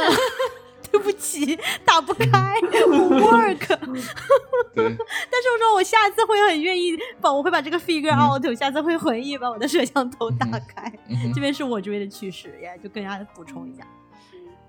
[0.91, 3.67] 对不起，打不开，不 work。
[4.75, 4.85] 对，
[5.31, 10.93] 但是我说我下次会很愿意把，我会把这个 figure out，、我下次会很愿意把我的摄像头打开。
[11.09, 13.87] 嗯这边是我这边的趣事，也就跟大家补充一下。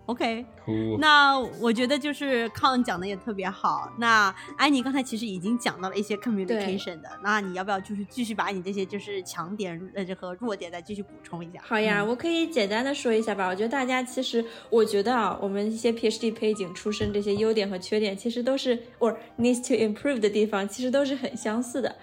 [0.09, 0.43] OK，
[0.97, 3.87] 那我觉得就是康讲的也特别好。
[3.99, 11.59] 那安妮刚才其实已经讲到了一些 communication 的，那你要不要就是继续把你这些就是强点呃这和弱点再继续补充一下？
[11.63, 13.47] 好呀，嗯我可以简单的说一下吧。
[13.47, 21.95] 我觉得大家其实，我觉得啊，我们一些 PhD 背景出身，这些优点和缺点，其实都是 or needs to improve 的地方，其实都是很相似的。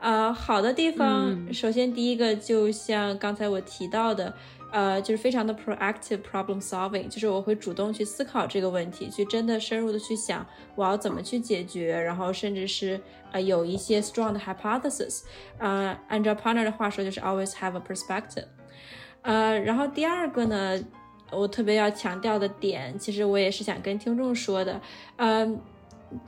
[0.00, 4.32] 呃，好的地方，嗯首先第一个就像刚才我提到的，
[4.70, 13.00] 呃，就是非常的 proactive problem solving，就是我会主动去思考这个问题，去真的深入的去想我要怎么去解决，然后甚至是
[13.32, 15.22] 呃有一些 strong 的 hypothesis，
[15.58, 18.44] 呃，按照 partner 的话说，就是 always have a perspective。
[19.22, 20.78] 呃，然后第二个呢，
[21.32, 24.80] 我特别要强调的点，其实我也是想跟听众说的，
[25.16, 25.60] 嗯、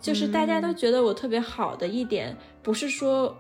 [0.01, 3.37] 就是大家都觉得我特别好的一点，不是说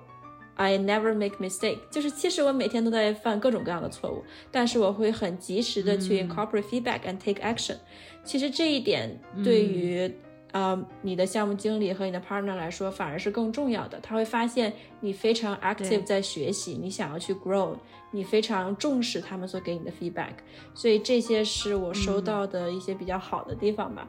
[0.60, 7.76] I never make mistake，就是其实我每天都在犯各种各样的错误，但是我会很及时的去嗯 incorporate feedback and take action。
[8.22, 10.12] 其实这一点对于、
[10.52, 13.98] 呃你的项目经理和你的 partner 来说，反而是更重要的。
[14.02, 17.74] 他会发现你非常 active 在学习，你想要去 grow，
[18.10, 20.34] 你非常重视他们所给你的 feedback，
[20.74, 24.06] 所以这些是我收到的一些比较好的地方吧。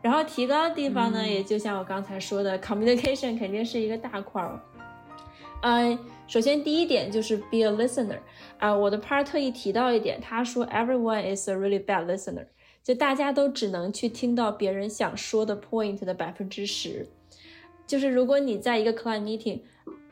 [0.00, 4.58] 然后提高的地方呢，嗯也就像我刚才说的，communication 肯定是一个大块儿。
[5.66, 5.98] 呃，
[6.28, 8.20] 首先第一点就是 be a listener
[8.58, 12.46] 啊、我的 part 特意提到一点，他说 everyone is a really bad listener，
[12.84, 17.04] 就大家都只能去听到别人想说的 point 的百分之十。
[17.84, 19.58] 就是如果你在一个 client meeting，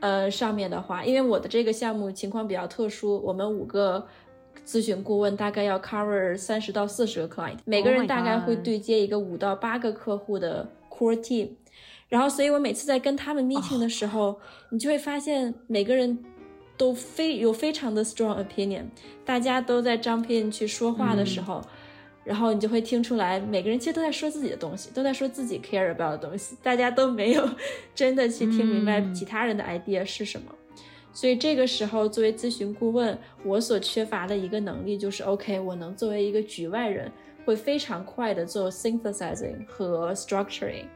[0.00, 4.04] 呃上面的话，因为我的这个项目情况比较特殊，我们五个
[4.66, 11.50] 咨询顾问大概要 cover 三十到四十个 client，每个 Oh 人大概会对接一个五到八个客户的 core team。
[12.08, 14.38] 然后，所以我每次在跟他们 meeting 的时候，
[14.70, 16.18] 你就会发现每个人
[16.76, 18.84] 都非有非常的 strong opinion，
[19.24, 21.62] 大家都在 jump in 去说话的时候，
[22.22, 27.48] 然后你就会听出来，每个人其实都在说自己的东西，都在说自己 care about 的东西，大家都没有
[27.94, 30.54] 真的去听明白嗯其他人的 idea 是什么。
[31.12, 37.10] 所以这个时候，作为咨询顾问，我所缺乏的一个能力就是，OK，我能作为一个局外人，
[37.44, 40.86] 会非常快的做 synthesizing 和 structuring。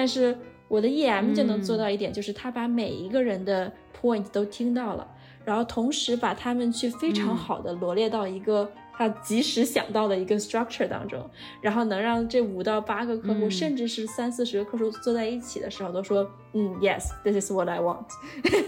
[0.00, 0.34] 但是
[0.66, 3.70] 我的 EM 就能做到一点，就是他把每一个人的
[4.00, 5.06] point 都听到了，
[5.44, 11.22] 然后同时把他们去非常好的罗列到一个他及时想到的一个 structure 当中，
[11.60, 18.06] 然后能让这五到八个客户，嗯甚至是三四十个客户坐在一起的时候，都说，嗯，yes，this is what I want。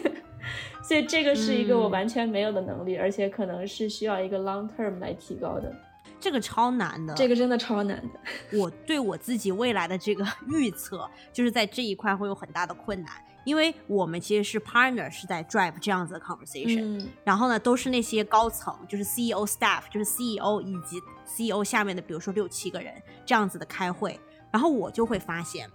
[0.84, 5.74] 所以这个是一个我嗯完全没有的能力，而且可能是需要一个 long term 来提高的。
[6.22, 8.58] 这个超难的，这个真的超难的。
[8.58, 13.12] 我对我自己未来的这个 预测，就是在这一块会有很大的困难，
[13.44, 22.94] 因为我们其实是 partner 是在 drive 这样子的 conversation，、嗯然后呢都是那些高层，就是 CEO staff，就是 CEO 以及 CEO 下面的，比如说六七个人
[23.26, 24.18] 这样子的开会，
[24.52, 25.68] 然后我就会发现。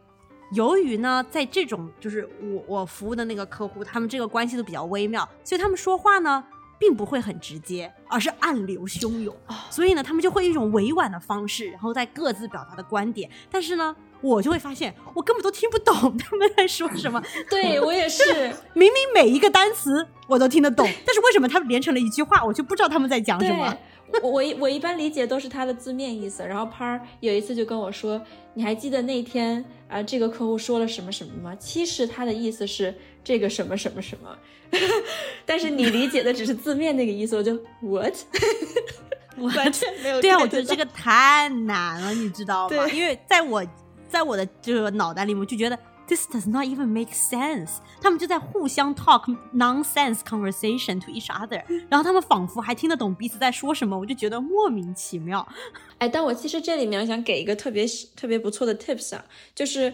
[0.54, 6.42] 由于呢，在这种就是我我服务的那个客户，他们这个关系都比较微妙，所以他们说话呢，
[6.80, 9.36] 并不会很直接，而是暗流汹涌。
[9.70, 13.30] 所以呢，他们就会一种委婉的方式，然后再各自表达的观点。
[13.52, 17.22] 但是呢，我就会发现，我根本都听不懂他们在说什么。
[17.50, 18.24] 对我也是。
[18.74, 23.78] 明明每一个单词我都听得懂， 但是为什么他们连成了一句话，我就不知道他们在讲什么？
[24.24, 26.42] 我我一我一般理解都是它的字面意思。
[26.42, 28.22] 然后 Par 有一次就跟我说
[28.56, 29.60] ：“你还记得那天
[29.90, 31.54] 啊、呃这个客户说了什么什么吗？
[31.60, 32.96] 其实他的意思是
[33.28, 34.38] 这个什么什么什么，
[35.46, 38.14] 但是你理解的只是字面那个意思。”我就 What？
[39.56, 42.88] 完全没有对啊，我觉得这个太难了，你知道吗？
[42.88, 43.62] 因为在我
[44.08, 47.78] 在我的这个脑袋里面，我就觉得 this does not even make sense。
[48.02, 55.48] 他们就在互相 talk nonsense conversation to each other，然后他们仿佛还听得懂彼此在说什么，我就觉得莫名其妙。
[55.98, 57.86] 哎，但我其实这里面想给一个特别
[58.16, 59.92] 特别不错的 tips 啊，就是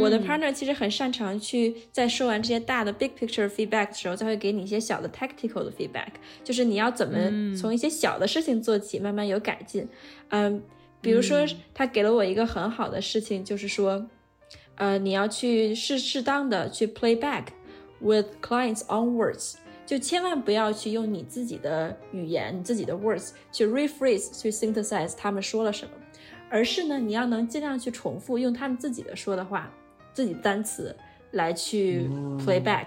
[0.00, 6.08] 我的 partner 其实很擅长去在说完这些大的 big picture feedback 的时候，再会给你一些小的 tactical 的 feedback，
[6.42, 9.86] 就是你要怎么从一些小的事情做起，慢慢有改进。
[10.30, 10.62] 嗯，
[11.02, 14.06] 比如说他给了我一个很好的事情，就是说，
[14.76, 17.46] 呃，你要去适适当的去 play back
[18.00, 19.54] with clients on words。
[19.84, 25.92] 就千万不要去用你自己的语言、你自己的 words 去 rephrase、去 synthesize 他们说了什么，
[26.48, 29.70] 而是呢，你要能尽量去重复用他们自己的说的话、
[30.14, 30.96] 自己单词
[31.32, 32.08] 来去
[32.38, 32.86] play back。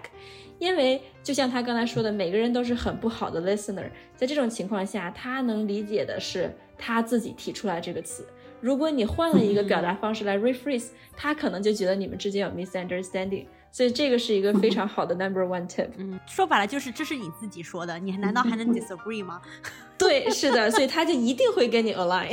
[0.58, 8.26] 因为就像他刚才说的，每个人都是很不好的 listener，在这种情况下，他能理解的是他自己提出来这个词。
[8.62, 13.46] 如果你换了一个表达方式来 rephrase，他可能就觉得你们之间有 misunderstanding。
[13.72, 15.90] 所以这个是一个非常好的 number one tip。
[15.98, 19.42] 嗯，说白了就是这是你自己说的，你难道还能 disagree 吗？
[19.98, 22.30] 对，是的，所以他就一定会跟你 align。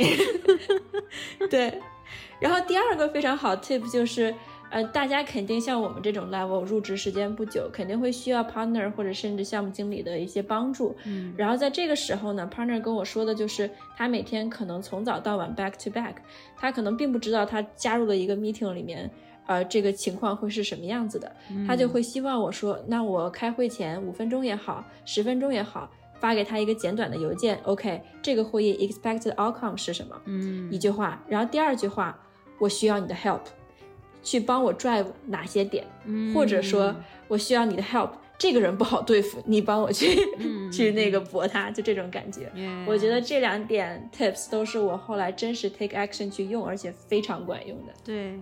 [1.51, 1.81] 对，
[2.39, 4.33] 然后第二个非常好 tip 就是，
[4.73, 10.95] 呃，大家肯定像我们这种 level 入职时间不久，肯定会需要 partner 或者甚至项目经理的一些帮助。
[11.05, 16.15] 嗯，然后在这个时候呢，partner 跟我说的就是，他每天可能从早到晚 back to back，
[16.57, 19.07] 他可能并不知道他加入了一个 meeting 里面。
[19.45, 21.29] 呃，这个情况会是什么样子的？
[21.67, 27.59] 他就会希望我说，那我开会前五分钟也好，十分钟也好，发给他一个简短的邮件。
[27.63, 30.15] OK，这个会议 expected outcome 是什么？
[30.25, 31.21] 嗯，一句话。
[31.27, 32.17] 然后第二句话，
[32.57, 33.41] 我需要你的 help，
[34.23, 35.85] 去帮我 drive 哪些点？
[36.33, 36.95] 或者说
[37.27, 40.17] 我需要你的 help，这个人不好对付，你帮我去
[40.71, 42.51] 去那个驳他，就这种感觉。
[42.87, 47.93] 我觉得这两点 tips 都是我后来真实 take action 去用，而且非常管用的。
[48.03, 48.39] 对。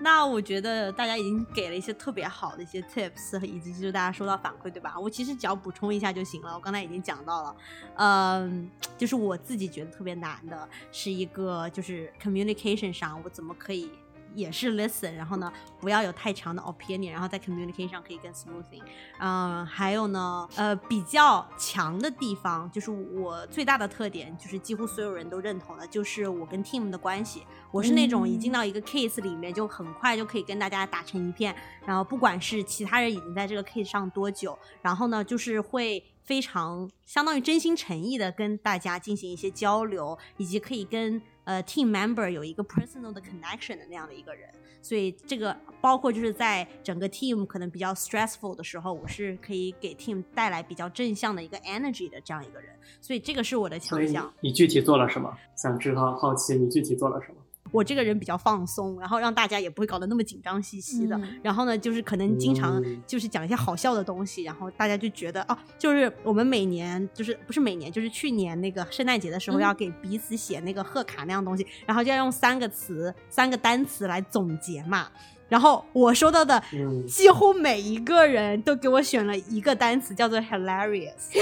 [0.00, 4.98] 那我觉得大家已经给了一些特别好的一些 tips，以及就是大家收到反馈，对吧？
[4.98, 6.54] 我其实只要补充一下就行了。
[6.54, 7.56] 我刚才已经讲到了，
[7.96, 13.90] 嗯，就是我自己觉得特别难的是一个就是 communication 上，我怎么可以。
[14.38, 18.82] 也是 listen，然后呢，不要有太强的 opinion，然后在 communication 上可以更 smoothing。
[19.18, 27.42] 嗯，还有呢，呃，比较强的地方就是我最大的特点，就是几乎所有人都认同的，就是我跟 team 的关系。
[27.72, 41.20] 我是那种一进到一个 case 里面就很快就可以跟大家打成一片，然后不管是其他人已经在这个 case 上多久，然后呢，就是会非常相当于真心诚意的跟大家进行一些交流，以及可以跟。
[41.48, 44.50] 呃，team member 有一个 personal 的 connection 的那样的一个人，
[44.82, 54.30] 所以这个包括就是在整个 team 可能比较 stressful 的时候，我是可以给 team 带来比较正向的一个 energy 的这样一个人，所以这个是我的强项。
[54.42, 55.34] 你具体做了什么？
[55.56, 57.36] 想知道，好奇你具体做了什么？
[57.70, 61.20] 我这个人比较放松，然后让大家也不会搞得那么紧张兮兮的。
[61.42, 75.08] 然后呢，就是可能经常就是讲一些好笑的东西，然后大家就觉得哦，就是我们每年就是不是每年，就是去年那个圣诞节的时候要给彼此写那个贺卡那样东西，然后就要用三个词、三个单词来总结嘛。
[75.48, 76.62] 然后我收到的
[77.08, 81.32] 几乎每一个人都给我选了一个单词，叫做 hilarious，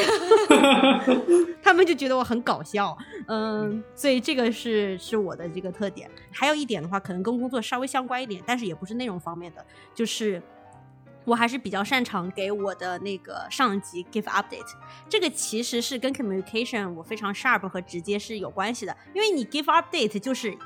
[1.61, 2.97] 他们就觉得我很搞笑，
[3.27, 6.09] 嗯，所以这个是是我的这个特点。
[6.31, 10.41] 还有一点的话，可能跟工作稍微相关一点，但是也不是内容方面的，就是
[11.25, 14.73] 我还是比较擅长给我的那个上级 give update。
[15.09, 20.57] 这个其实是跟 communication 我非常 sharp 和直接是有关系的，因为你 give update 就是。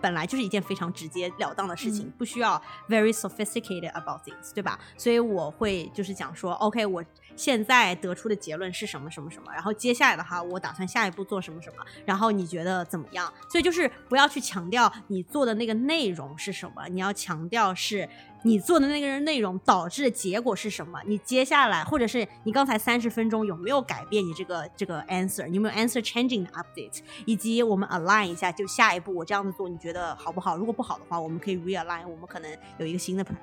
[0.00, 4.78] 本来就是一件非常直截了当的事情，不需要 very sophisticated about things，对吧？
[4.96, 7.04] 所以我会就是讲说，OK，我
[7.36, 13.32] 现在得出的结论是什么什么什么，然后接下来的话，我打算下一步做什么什么，然后你觉得怎么样？
[13.48, 18.08] 所以就是不要去强调你做的那个内容是什么，你要强调是。
[18.42, 21.00] 你做的那个人内容导致的结果是什么？
[21.04, 25.48] 你接下来或者是你刚才三十分钟有没有改变你这个这个 answer？
[25.48, 27.00] 你有没有 answer changing 的 update？
[27.24, 30.56] 以及我们 align 一下，就下一步我这样子做，你觉得好不好？
[30.56, 33.34] 如果不好的话，我们可以 realign，我们可能有一个新的 plan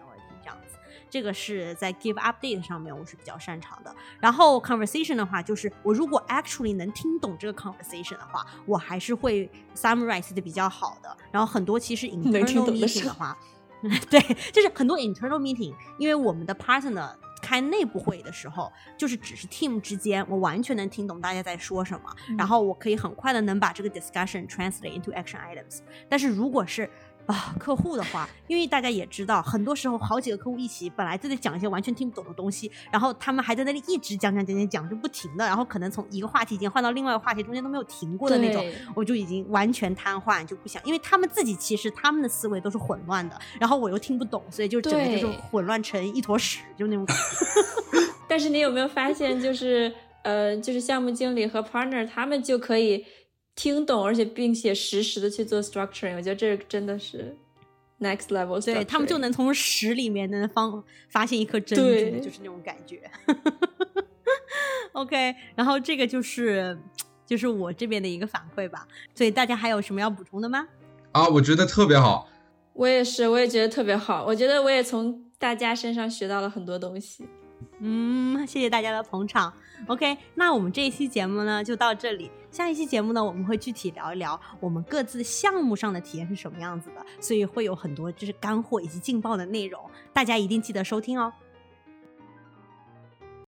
[1.14, 3.96] 这个是在 give update 上面我是比较擅长的。
[4.20, 11.16] 然后 conversation 的话，就是我如果 actually 能听懂这个 conversation 的话，我还是会 summarize 的比较好的。
[11.32, 13.38] 然后很多其实 internal meeting 的话。
[14.10, 14.20] 对，
[14.52, 25.82] 就是很多 internal meeting，因为我们的 partner 开内部会议的时候，就是只是 team 之间，我完全能听懂大家在说什么，然后我可以很快的能把这个 discussion translate into action items。
[26.10, 26.90] 但是如果是
[27.26, 38.66] 啊，客户的话，因为大家也知道，很多时候好几个客户一起，本来就在讲一些完全听不懂的东西，然后他们还在那里一直讲讲讲讲讲就不停的，然后可能从一个话题已经换到另外一个话题，中间都没有停过的那种，
[38.96, 48.04] 我就已经完全瘫痪，就不想，因为他们自己其实他们的思维都是混乱的，然后我又听不懂，所以就整个就是混乱成一坨屎，就那种感觉。
[48.28, 49.94] 但是你有没有发现，就是
[50.24, 53.06] 呃，就是项目经理和 partner 他们就可以
[53.56, 57.36] 听懂，而且并且实时的去做 structuring，我觉得这真的是
[58.00, 58.64] next level。
[58.64, 63.02] 对他们就能从屎里面能方发现一颗珍对珠，就是那种感觉。
[64.94, 66.78] OK，然后这个就是
[67.26, 68.88] 就是我这边的一个反馈吧。
[69.16, 70.68] 所以大家还有什么要补充的吗？
[71.12, 72.28] 啊，我觉得特别好。
[72.74, 74.26] 我也是，我也觉得特别好。
[74.26, 77.28] 我觉得我也从大家身上学到了很多东西。
[77.80, 79.54] 嗯，谢谢大家的捧场。
[79.88, 82.32] OK，那我们这一期节目呢就到这里。
[82.52, 89.82] 下一期节目呢，我们会具体聊一聊我们各自项目上的体验是什么样子的，所以会有很多就是干货以及劲爆的内容，
[90.14, 91.34] 大家一定记得收听哦。